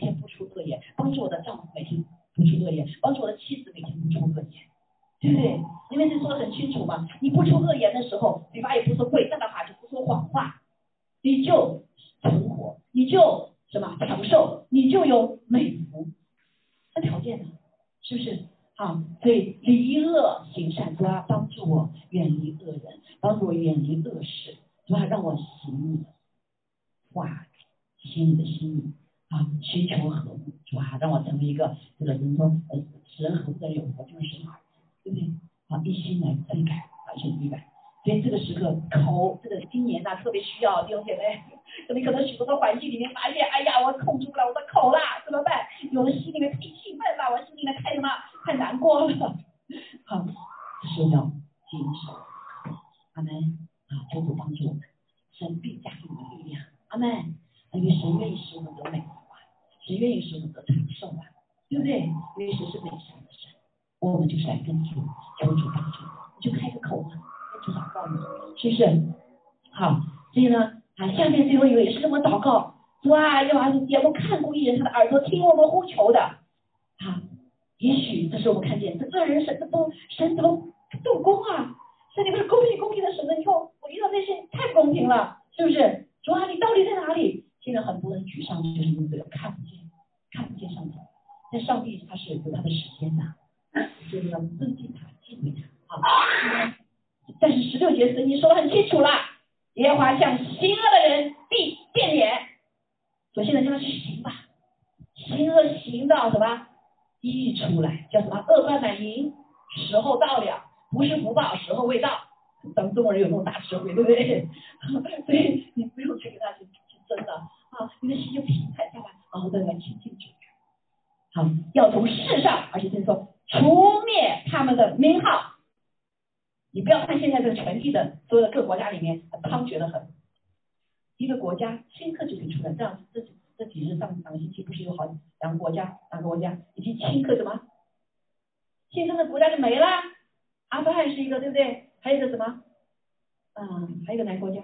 [143.71, 144.63] 嗯，还有一个哪个国家？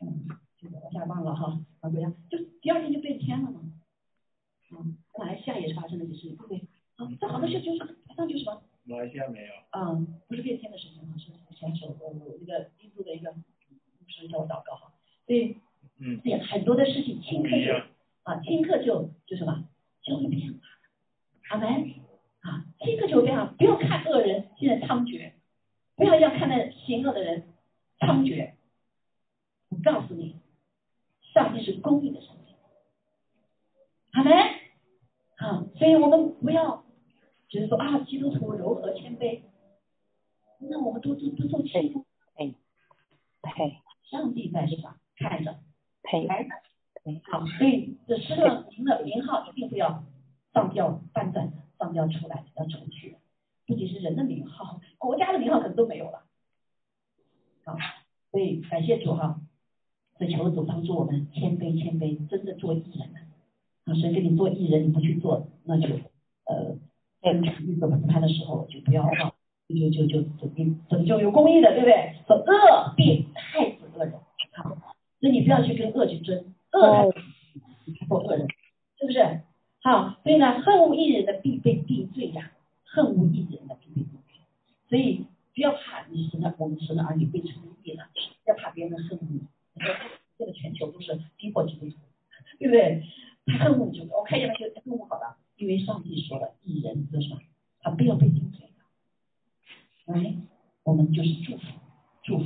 [0.00, 0.28] 嗯，
[0.58, 2.12] 这个我下忘了哈，哪个国家？
[2.28, 3.60] 就第二天就变天了嘛。
[4.72, 6.58] 嗯，马来西亚也是发生了这事，对不对？
[6.96, 8.62] 啊，这好多事就是马上就什么？
[8.84, 9.52] 马来西亚没有。
[9.72, 13.40] 嗯，不是变天的事情哈，是前手我我那个印度的一个牧
[14.08, 14.92] 师叫我祷告哈，
[15.26, 15.56] 所以
[15.98, 17.72] 嗯，对很多的事情顷刻就
[18.22, 19.64] 啊顷刻就就什么
[20.02, 20.58] 就会变化，
[21.48, 21.68] 阿门
[22.40, 25.32] 啊顷刻就会变化，不要看恶人现在猖獗，
[25.96, 27.49] 不要要看那行恶的人
[28.00, 28.54] 猖獗，
[29.68, 30.36] 我告诉你，
[31.32, 32.54] 上帝是公义的上帝，
[34.12, 34.32] 阿门。
[35.36, 36.84] 好，所以我们不要。
[37.48, 39.40] 就是说啊，基督徒柔和谦卑，
[40.60, 42.54] 那我们都都都做谦卑，配
[43.42, 43.76] 配，
[44.08, 45.00] 上帝在是吧？
[45.16, 45.58] 看着，
[46.04, 46.48] 配来，
[47.24, 50.04] 好，所以这十个您的名号一定不要
[50.54, 53.16] 上吊翻转的，上吊出来要除去，
[53.66, 56.22] 不仅是人的名号，国家的名号可能都没有了。
[58.30, 59.40] 所以感谢主哈，
[60.18, 63.08] 这求主帮助我们谦卑谦卑，真的做艺人。
[63.84, 65.88] 啊，所以给你做艺人，你不去做，那就
[66.46, 66.76] 呃。
[67.22, 69.34] 在遇到审判的时候，就不要忘，
[69.68, 70.48] 就就就就
[70.88, 72.14] 拯救有公义的，对不对？
[72.26, 74.14] 说恶必害死恶人，
[74.54, 74.74] 好，
[75.20, 76.42] 那你不要去跟恶去争，
[76.72, 78.48] 恶才做恶人，
[78.98, 79.42] 是不是？
[79.82, 82.52] 好，所以呢，恨恶一人的必被定罪呀，
[82.84, 84.40] 恨恶一人的必被定罪，
[84.88, 85.26] 所以
[85.60, 88.08] 不要怕你生的我们生的儿女被称义了，
[88.46, 89.42] 要怕别人恨恶你。
[90.38, 91.96] 现在全球都是逼迫基督徒，
[92.58, 93.04] 对不对？
[93.44, 95.36] 他恨恶就我看见那些恨我好了。
[95.56, 97.40] 因为上帝说了，一人得什么？
[97.80, 98.70] 他不要被定罪
[100.06, 100.14] 的。
[100.14, 100.34] 来，
[100.84, 101.62] 我们就是祝福，
[102.22, 102.44] 祝福，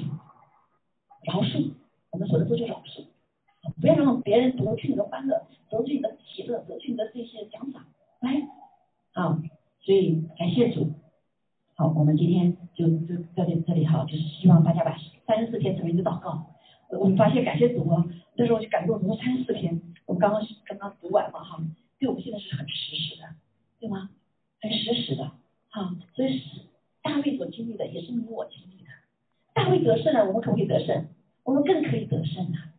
[1.23, 1.71] 饶恕。
[2.11, 3.07] 我们所的说就饶恕，
[3.81, 7.87] 不要让别人夺去你的欢乐，夺去你的喜乐，夺去你的这些奖赏。
[8.19, 8.49] 来，
[9.12, 9.39] 好，
[9.83, 10.95] 所以感谢主。
[11.77, 14.97] 好，我们今天就就在这这里哈，就是希望大家把
[15.27, 16.55] 三十四天成为一个祷告。
[16.91, 18.07] 我们发现感谢主啊，
[18.37, 21.61] 那时候就感动，说三十四天，我们刚刚刚刚读完嘛哈。
[21.99, 23.27] 对我们现在是很实时的，
[23.81, 24.11] 对吗？
[24.61, 25.33] 很实时的，
[25.70, 26.61] 哈，所以是
[27.03, 28.91] 大卫所经历的，也是你我经历的。
[29.53, 31.07] 大卫得胜了，我们可不可以得胜？
[31.43, 32.70] 我们更可以得胜啊！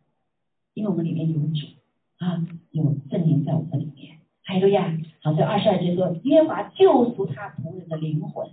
[0.72, 1.66] 因为我们里面有主
[2.18, 4.16] 啊，有圣灵在我们里面。
[4.42, 8.48] 还有呀，好，这二十二节说，耶和华救赎他仆人的灵魂，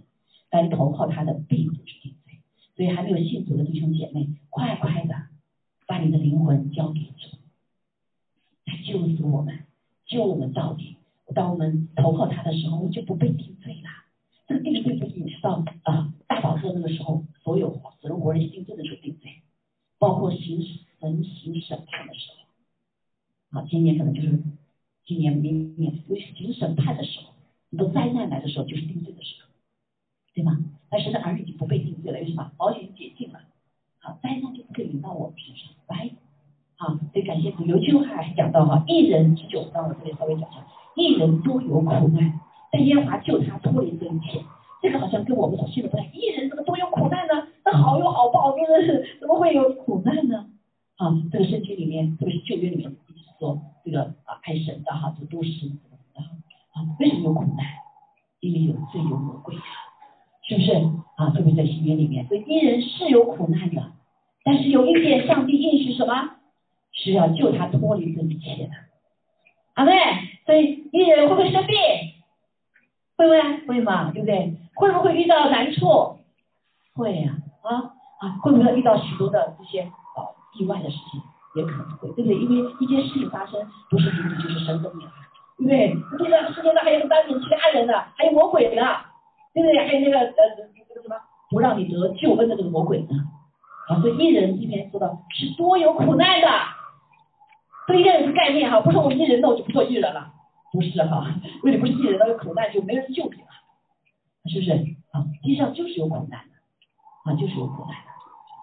[0.62, 2.40] 来投靠他的必不是定罪。
[2.76, 5.16] 所以还没有信主的弟兄姐妹，快快的
[5.86, 7.38] 把你的灵魂交给主，
[8.66, 9.66] 他救赎我们，
[10.06, 10.96] 救我们到底。
[11.36, 13.90] 当我们投靠他的时候，我们就不被定罪了。
[14.48, 16.14] 这个定罪不是你知道啊？
[16.28, 19.42] 大宝座那个时候，所有死人活人定罪的时候定罪，
[19.98, 20.62] 包括行
[21.00, 23.60] 神行审判的时候。
[23.60, 24.44] 啊，今年可能就是
[25.06, 27.34] 今年明年因为行审判的时候，
[27.72, 29.43] 很多灾难来的时候，就是定罪的时候，
[30.34, 30.58] 对吗？
[30.90, 32.52] 但是的儿女已经不被定罪了，为什么？
[32.58, 33.40] 保险解禁了，
[34.00, 36.12] 好，灾难就不可以临到我们身上，来，
[36.76, 37.66] 好，所以感谢主。
[37.66, 40.66] 有一句话还讲到哈，一人之久，让我这里稍微讲一下。
[40.96, 42.40] 一人多有苦难，
[42.72, 44.44] 但耶和华救他脱离这一切。
[44.82, 46.04] 这个好像跟我们所信的不太。
[46.04, 47.48] 一样，一人怎么都有苦难呢？
[47.64, 50.50] 那好有好报，就是怎么会有苦难呢？
[50.98, 55.68] 啊，这个圣经里面，特别是旧约里面一直说这个啊爱神的哈，这都是
[56.74, 57.66] 啊，为什么有苦难？
[58.42, 59.62] 因为有罪有魔鬼呀，
[60.54, 60.72] 是不是
[61.18, 61.30] 啊？
[61.32, 63.92] 特别在新约里面，所以一人是有苦难的，
[64.44, 66.32] 但是有一点，上帝应许什么？
[66.92, 68.70] 是要救他脱离这一切的。
[69.74, 69.94] 阿妹，
[70.46, 71.76] 所以一人会不会生病？
[73.18, 73.68] 会不会？
[73.68, 74.12] 会嘛？
[74.12, 74.54] 对不对？
[74.76, 76.20] 会不会遇到难处？
[76.94, 81.22] 会呀，啊啊，会不会遇到许多的这些呃意外的事情？
[81.56, 82.36] 也可能会，对不对？
[82.36, 85.14] 因为一件事情发生，不是仅仅就是神的命啊，
[85.58, 85.96] 对不对？
[86.18, 88.82] 这个世界上还有很多其他人呢，还有魔鬼呢，
[89.54, 89.78] 对不对？
[89.88, 90.34] 还有那个呃
[90.76, 91.16] 那个什么
[91.50, 93.10] 不让你得救恩的这个魔鬼呢？
[93.88, 96.48] 啊，所以一人这边说到是多有苦难的。
[97.86, 100.32] 这一人是概念哈，不是我们一人那我就不做艺人了，
[100.72, 103.48] 不是哈，为你不是艺人，那个苦难就没人救你了，
[104.46, 104.72] 是不是
[105.12, 105.26] 啊？
[105.44, 108.10] 地上就是有苦难的，啊，就是有苦难的，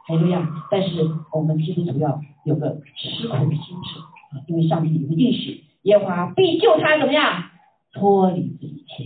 [0.08, 4.00] 还有样，但是我们基督徒要有个吃苦的心智
[4.34, 7.50] 啊，因为上帝有个应许，耶和华必救他怎么样，
[7.92, 9.04] 脱离这一切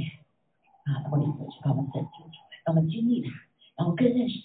[0.84, 3.28] 啊，脱离这一切，把我们拯救出来，让我们经历他，
[3.76, 4.38] 然后更认识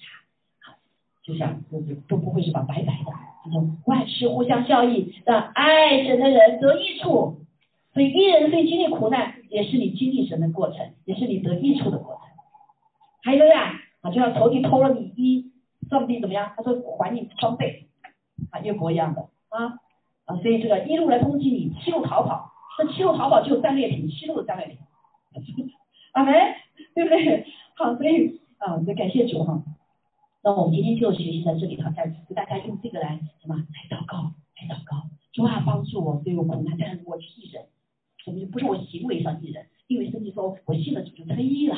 [0.61, 0.77] 他，啊，
[1.23, 3.11] 就像就是都不会是把白白的。
[3.45, 7.37] 这种万事互相效益，让爱神的人得益处。
[7.93, 12.23] 所以，一人对经历苦难，也是你经历神的过程，也是你得益处的过程。
[13.23, 15.51] 还有呀，啊，就像仇敌偷了你衣，
[15.89, 16.53] 上帝怎么样？
[16.55, 17.87] 他说还你双倍，
[18.51, 19.79] 啊，约伯一样的啊
[20.25, 22.51] 啊，所以这个一路来攻击你，七路逃跑。
[22.77, 24.77] 那七路逃跑就有战略品，七路的战略品。
[26.13, 26.33] 阿门，
[26.95, 27.45] 对不对？
[27.75, 29.63] 好，所以啊，也感谢主哈。
[30.41, 37.65] 那我们今天就学习在这里哈，再给大家用这个来什么来祷告，来祷告，主啊帮助我，对我苦难，但是我是艺人，
[38.23, 41.75] 什么不是我行为上艺人，因为圣经说我信了主就可以了，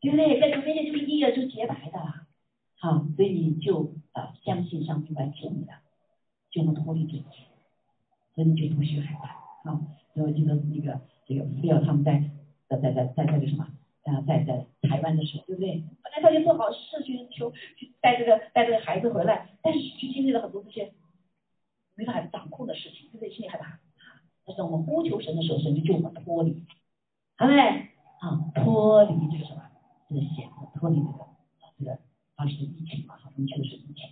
[0.00, 0.40] 对不对？
[0.40, 2.26] 在主面前就是义了，就洁白的了，
[2.78, 5.72] 好，所以你就啊相信上帝来救你的，
[6.50, 7.24] 就能脱离这些，
[8.34, 9.80] 所以你就不需害怕，好，
[10.12, 12.30] 所以我记得那个这个不要他们在
[12.70, 13.66] 在在在在那个什么。
[14.02, 15.84] 啊，在在台湾的时候，对不对？
[16.02, 20.90] 本来他就做好事去求，去带这个带这个孩子回来，但是去经历了很多这些
[21.94, 23.30] 没法掌控的事情，对不对？
[23.30, 23.78] 心里害怕。
[24.46, 26.64] 但是我们呼求神的时候，神就救我们脱离，
[27.36, 27.54] 好没？
[27.60, 29.62] 啊，脱离这个什么？
[30.08, 31.26] 这个险，脱离这个
[31.78, 31.98] 这个
[32.34, 34.08] 当时的疫情嘛，好，我们求的是疫情。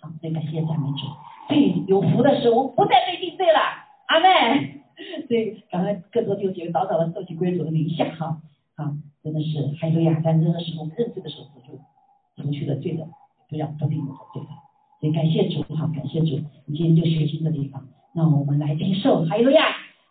[0.00, 1.06] 好，所以感谢赞美主，
[1.48, 3.60] 最有福的是我不再被定罪了，
[4.08, 4.82] 阿妹。
[5.28, 8.40] 所以赶快更多弟兄姐妹早早的受起归主的名下哈。
[8.76, 8.92] 啊，
[9.24, 10.20] 真的是还有呀！
[10.22, 13.08] 但任何时候认罪的时候，就除去了罪的，
[13.48, 14.48] 不要不定的罪的。
[15.00, 17.88] 所以感谢主，好，感谢主，你今天就学习这个地方。
[18.14, 19.64] 那我们来领受，还有呀，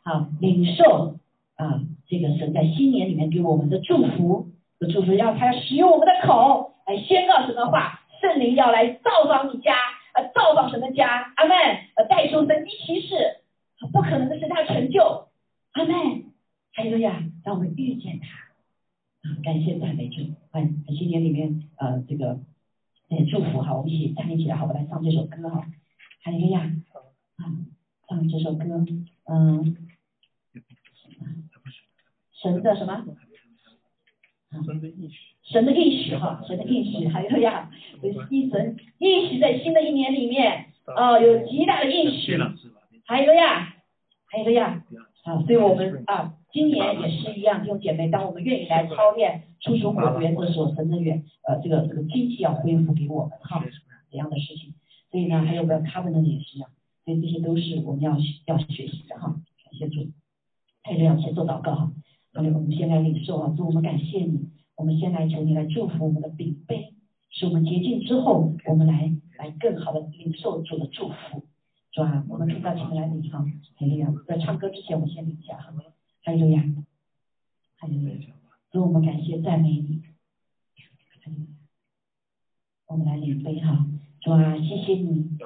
[0.03, 1.17] 好，领受
[1.57, 4.47] 啊，这个神在新年里面给我们的祝福
[4.79, 9.75] 的祝福，要他使用我们的口来宣告神的话，圣灵要来造访你家，
[10.15, 11.55] 呃，造访神的家，阿门，
[11.97, 13.15] 呃，代受神迹奇事，
[13.91, 15.27] 不可能的是他成就，
[15.71, 16.25] 阿妹。
[16.73, 19.29] 还有呀，让我们遇见他。
[19.29, 19.37] 啊。
[19.43, 22.39] 感谢赞美主，欢新年里面呃这个
[23.07, 25.65] 也祝福哈，我们一起站立起来好，我来唱这首歌哈，
[26.21, 26.71] 还有呀，
[27.37, 27.43] 啊
[28.07, 28.65] 唱这首歌，
[29.25, 29.77] 嗯，
[32.33, 33.05] 神的什么？
[34.65, 37.69] 神的应许，神的应许哈，神的应许，还有呀，
[38.29, 39.39] 一神应许。
[39.39, 42.37] 在新的一年里面啊有极大的应许，
[43.05, 43.75] 还有一个呀，
[44.25, 44.83] 还有一个呀，
[45.23, 46.33] 啊，所以我们啊。
[46.51, 53.61] 今年也是一样，弟兄姐妹，当我们愿意来操练出手果原则的时候，神的愿呃这个这个经济要恢复给我们哈，
[54.09, 54.73] 这样的事情。
[55.11, 56.69] 所以呢，还有个 covenant 也是一样，
[57.03, 59.35] 所以这些都是我们要要学习的哈。
[59.65, 60.07] 感谢主，
[60.83, 61.91] 还有要先做祷告哈。
[62.33, 66.93] 好我们先来领受啊，主我们感谢你，我们先来求你来祝福我们的饼杯，
[67.31, 71.43] 使我们洁净之后，我们来来更好的领受主的祝福，
[71.95, 72.25] 是吧？
[72.27, 75.73] 我们听到前面来领唱，还有在唱歌之前，我们先领一下哈。
[76.23, 76.61] 还有呀，
[77.77, 78.17] 还有呀，
[78.69, 80.01] 所以我们感谢赞美你。
[82.87, 83.87] 我们来领杯哈，
[84.19, 85.37] 主啊，谢谢你。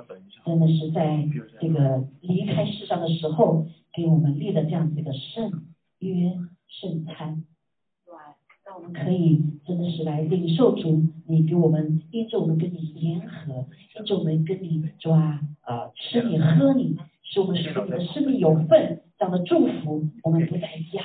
[0.44, 1.30] 真的是在
[1.62, 5.68] 这个离开世上的时候，给我们立了这样子一个圣
[6.00, 6.36] 约
[6.68, 7.49] 圣餐，对
[8.70, 8.76] 吧？
[8.76, 13.66] 让我们可以真的是来领受主，你给我们因着我们跟你联合，
[13.98, 15.42] 因着我们跟你主啊
[15.96, 21.04] 吃你喝你，使我们使你的生命有份，这样的祝福我们不再要。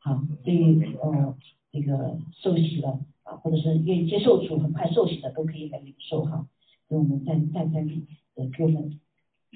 [0.00, 1.36] 好，所以呃
[1.70, 6.48] 这个受洗了啊，或者是愿意接受主很快受洗的都可以来领受哈。
[6.88, 8.98] 所以我们站站在里呃给我们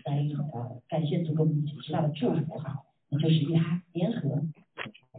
[0.05, 4.43] 来呃感谢主给我们极大的祝福哈，那就是与他联合，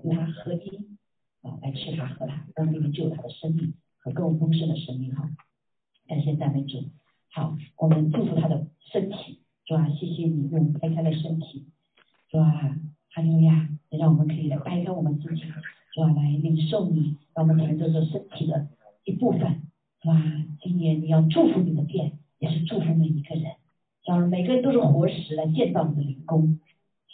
[0.03, 0.92] 与他合一
[1.43, 5.29] 啊，来吃他喝他，让里面就有他的生命和更丰盛的生命哈。
[6.07, 6.85] 感谢赞美主，
[7.31, 11.67] 好，我们祝福他的身体，主啊，谢谢你用掰开了身体，
[12.29, 12.79] 主啊，
[13.09, 15.43] 哈利路亚，也让我们可以来掰开我们自己，
[15.93, 18.67] 主啊，来领受你，让我们成为这个身体的
[19.03, 19.41] 一部分，
[20.01, 20.21] 是吧？
[20.61, 23.51] 今年你要祝福你的店，也是祝福每一个人，
[24.05, 26.59] 让每个人都是活石来建造你的灵宫。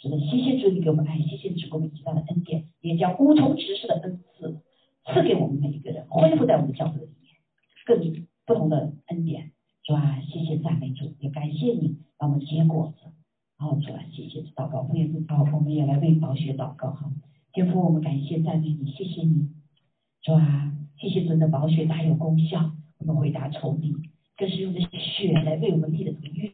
[0.02, 4.58] 是的，谢谢主你给我们爱，谢谢主给我们极大的恩典，也将无从直视的恩赐
[5.04, 7.36] 赐给我们每一个人，恢复在我们的教会里面，
[7.84, 9.52] 更不同的恩典，
[9.84, 10.22] 是吧？
[10.22, 13.12] 谢谢赞美主，也感谢你让我们结果子。
[13.58, 17.12] 然后主啊，谢谢祷告，我也是好，我们也来为宝血祷告哈。
[17.52, 19.50] 天父，我们感谢赞美你，谢谢你，
[20.22, 23.94] 主啊，谢谢主的宝血大有功效，我们回答仇敌，
[24.38, 26.48] 更是用这血来为我们立的这个约。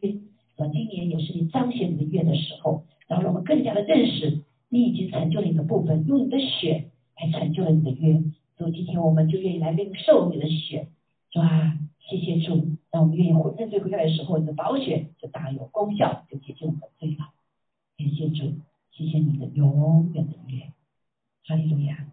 [0.57, 8.21] 主，今年也是你彰显你的约的时候，然后让我们更加的认识你已经成就了你的部分，用你的血来成就了你的约。
[8.57, 10.87] 所以今天我们就愿意来领受你的血，
[11.29, 17.29] 主啊，谢谢主，让我们愿意回认罪悔改的时候，你的宝血就大有功效，就解决我们的罪了。
[17.97, 18.55] 感谢主，
[18.91, 20.71] 谢谢你的永远的约，
[21.45, 22.07] 哈利路亚，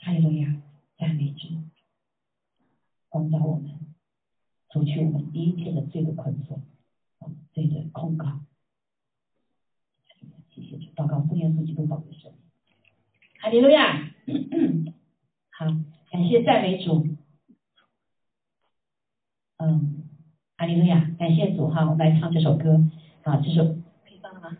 [0.00, 0.60] 哈利路亚，
[0.98, 1.48] 赞美主，
[3.08, 3.70] 光照我们，
[4.70, 6.60] 除去我们一切的罪的捆锁，
[7.54, 8.40] 罪的控告。
[11.40, 12.30] 耶稣基督宝贵神，
[13.40, 14.10] 哈利路亚。
[15.56, 15.66] 好，
[16.12, 17.06] 感谢赞美主。
[19.58, 20.04] 嗯，
[20.56, 22.84] 哈利路亚，感谢主哈，我们来唱这首歌。
[23.22, 23.64] 啊，这首。
[23.64, 24.56] 可以放了吗？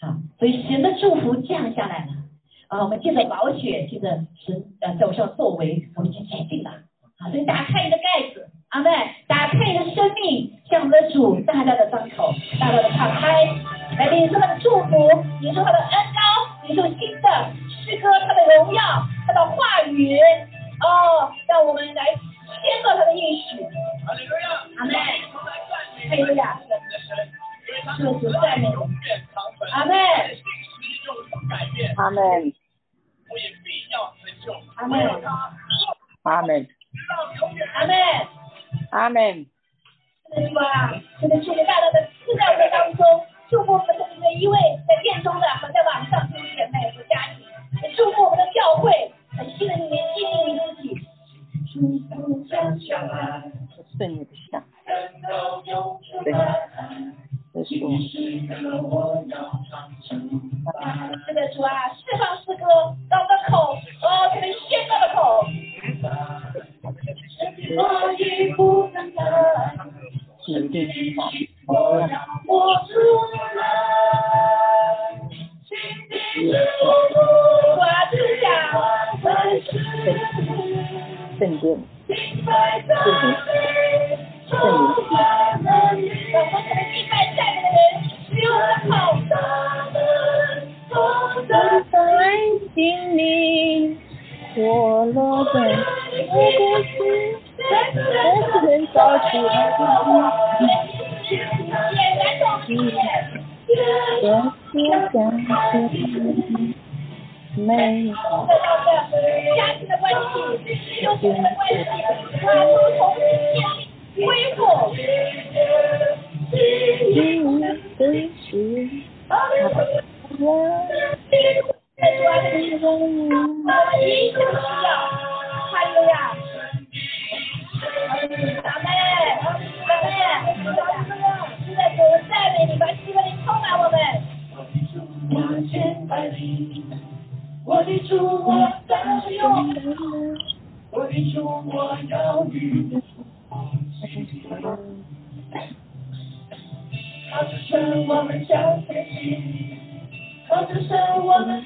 [0.00, 2.12] 好，所以神的祝福降下来了。
[2.68, 6.70] 啊，我们借着宝血，借着神呃在我上作为，我们已经洁净了。
[7.18, 8.90] 好，所以打开你的盖子，阿妹，
[9.26, 13.44] 打开你的生命，向我们的主大大的张口，大大的敞开，
[13.96, 15.08] 来领受他的祝福，
[15.40, 16.07] 领受他的恩
[16.68, 17.28] 一首新的
[17.82, 18.82] 诗歌，他的荣耀，
[19.26, 20.18] 他的话语
[20.84, 23.64] 哦，让我们来宣告他的应许。
[24.06, 24.92] 哈利路亚，阿妹，
[25.32, 27.16] 我们来赞美哈利路亚，我们的神，
[27.66, 28.00] 因为他是
[28.40, 29.94] 赞美永远长存，阿妹，
[31.96, 32.52] 阿门，
[34.76, 35.06] 阿妹，
[36.24, 36.66] 阿门，
[37.72, 37.94] 阿妹。
[38.90, 39.46] 阿门，
[40.34, 44.58] 真的主啊，真的祝你大大的赐在我们当中，祝福我们的每一位
[45.08, 47.40] 在殿中的和在网上弟兄姐妹和家庭，
[47.82, 48.92] 也祝福我们的教会
[49.30, 51.00] 很新的一年经历你自己。
[51.72, 51.80] 祝
[52.10, 53.42] 福降下来，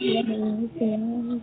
[0.04, 1.40] 我们一路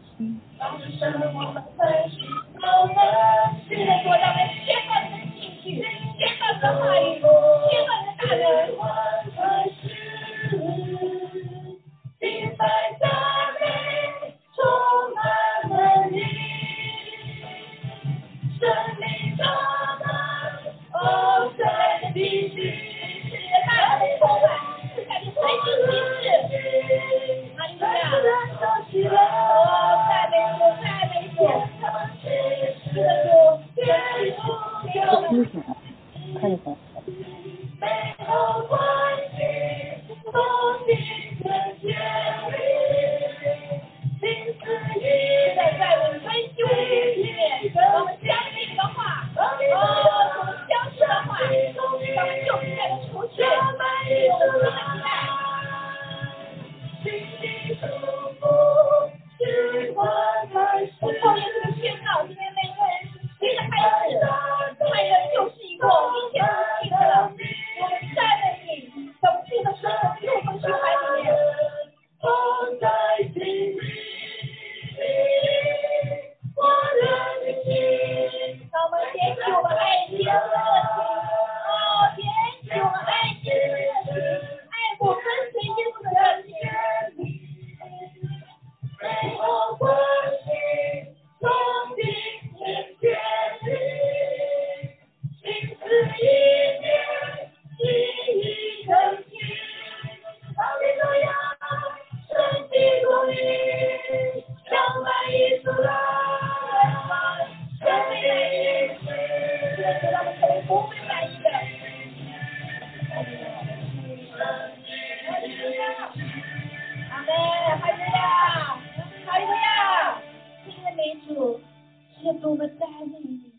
[122.49, 123.53] 我们答应你。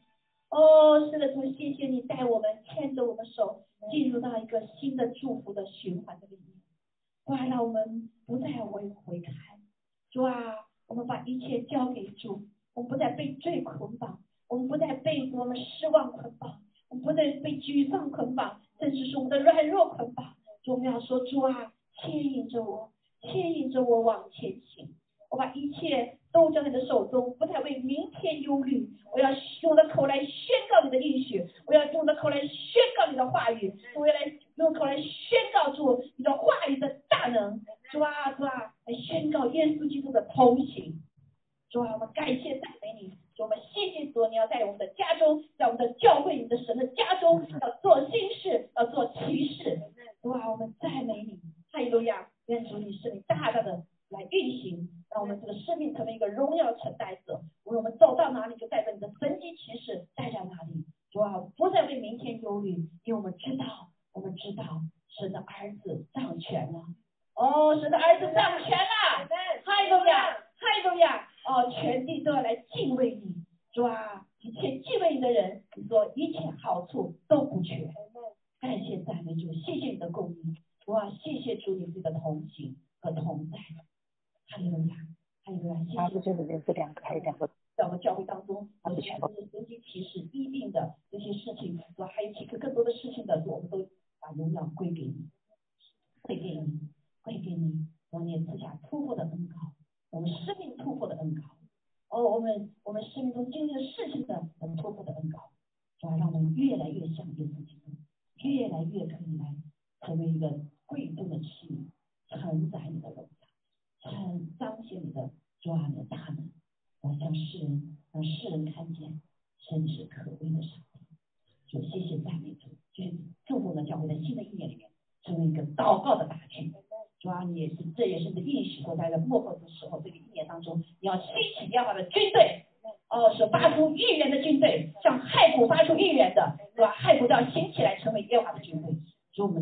[0.48, 3.62] 哦，是的，主，谢谢你带我们，牵着我们手，
[3.92, 6.56] 进入到一个新的祝福的循环的里面。
[7.24, 9.34] 主啊，让我们不再为回看。
[10.10, 14.18] 主啊，我们把一切交给主，我们不再被罪捆绑，
[14.48, 20.34] 我们不再被我们失望捆绑，我们不再被沮丧捆绑，甚至是我们的软弱捆绑。
[20.64, 21.72] 主，我们要说主啊。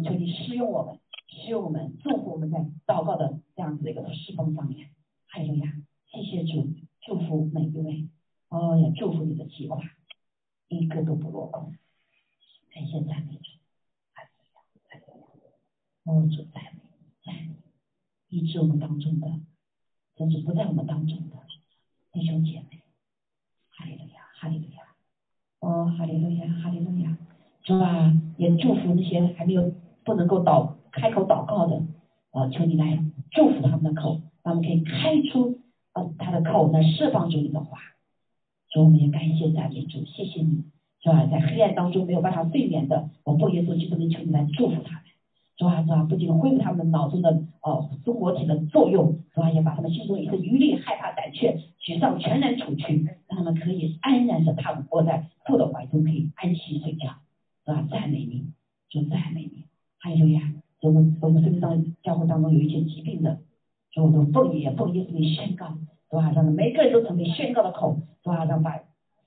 [0.08, 0.98] 可以使用我们，
[1.28, 4.88] 使用我们，祝福我们在祷告的这样子的一个侍奉上面，
[5.26, 5.70] 哈利路亚，
[6.06, 6.72] 谢谢主，
[7.02, 8.08] 祝福每一位，
[8.48, 9.78] 哦也祝福你的计划
[10.68, 11.74] 一个都不落空，
[12.72, 13.50] 感谢赞美主，
[14.14, 16.80] 哈利路亚，哈利路亚，哦主赞美，
[17.22, 17.56] 赞美，
[18.30, 19.28] 医治我们当中的，
[20.16, 21.36] 甚至不在我们当中的
[22.12, 22.80] 弟兄姐妹，
[23.72, 24.84] 哈利路亚，哈利路亚，
[25.60, 27.18] 哦哈利路亚，哈利路亚，
[27.62, 29.70] 主啊也祝福那些还没有。
[30.08, 31.82] 不能够祷开口祷告的，
[32.30, 35.60] 啊，求你来祝福他们的口，他们可以开出
[35.92, 37.76] 啊他的口来，释放出你的话。
[38.70, 40.64] 主，我们也感谢赞美主，谢谢你，
[41.02, 41.26] 是吧？
[41.26, 45.02] 在黑暗当中没有办法睡眠的，我不耶稣基督能求你来祝福他们。
[45.58, 57.08] 主啊，主啊，不仅恢复他们脑中的哦复活体的作用，是吧，也把他们心中一切余力、害怕、胆怯、沮丧全然除去，让他们可以安然的躺卧在父的怀中，可以安息睡觉，
[57.66, 57.86] 是吧？
[57.90, 58.46] 赞美你，
[58.88, 59.64] 主，赞美你。
[59.98, 60.40] 还有呀，
[60.80, 63.40] 我们我们生命当教会当中有一些疾病的，
[63.92, 65.76] 主我都奉也奉耶稣名宣告，
[66.08, 66.30] 对吧？
[66.32, 68.44] 让每个人都成为宣告的口，对吧？
[68.44, 68.80] 让把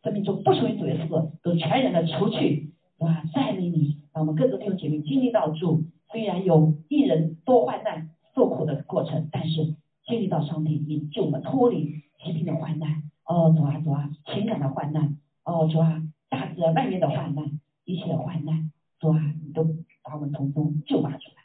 [0.03, 1.07] 生命中不属于主的事
[1.43, 3.23] 都全然的除去，对吧？
[3.33, 9.75] 赞美你，让我们更多弟兄姐妹经历到主，虽然有一人多患难受苦的过程，但是
[10.05, 19.63] 经历到上帝，你救我们脱离疾病的患难，哦，主啊主啊，情感的患难，哦，主啊，大自然外面的患难，一切的患难，主啊，你都
[20.11, 21.43] 把我们从中救拔出来。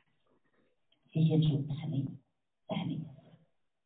[1.12, 2.08] 谢谢主，赞美你，
[2.66, 3.04] 赞美你，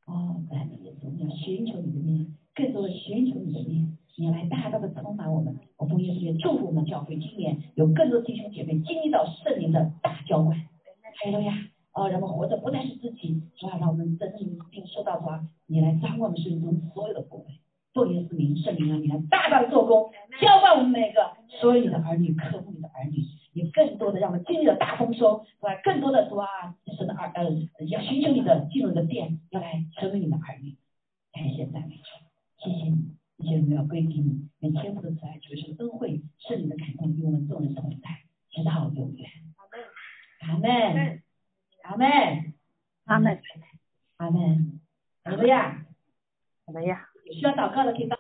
[0.07, 3.99] 哦，赞美耶稣，我们要寻求你的面，更多的寻求你的面。
[4.17, 10.57] 你来大大的充满我们，我奉耶稣也祝福我们教会今年有更多弟兄姐妹经历到圣灵的大浇灌，
[11.23, 11.53] 还有呀，
[11.93, 17.49] 哦，人们活着不再是自己，主要让我们真正并受到主啊，你来掌管我们生命中所有的部分，
[17.93, 25.75] 奉耶稣名圣灵啊，你来大大的做工，浇灌我们每个所有的儿女，渴慕你的儿女，也更多的让我们经历了大丰收，是吧？
[25.83, 26.47] 更多的主啊，
[26.97, 30.77] 神的儿呃要寻求你的进入你的殿，要来成为你的儿女，
[31.33, 32.03] 感谢赞美主，
[32.59, 33.17] 谢谢你。
[33.39, 39.31] 一切荣耀归给你，愿天父的慈爱、主耶稣的恩惠、圣灵的感动与我们众人同在，直到永远。
[40.41, 41.23] 阿门，
[41.83, 42.55] 阿门，
[43.07, 43.41] 阿门，
[44.19, 44.81] 阿门，
[45.25, 45.87] 怎么样？
[46.67, 46.99] 怎么样？
[47.33, 48.20] 需要祷告的可以祷。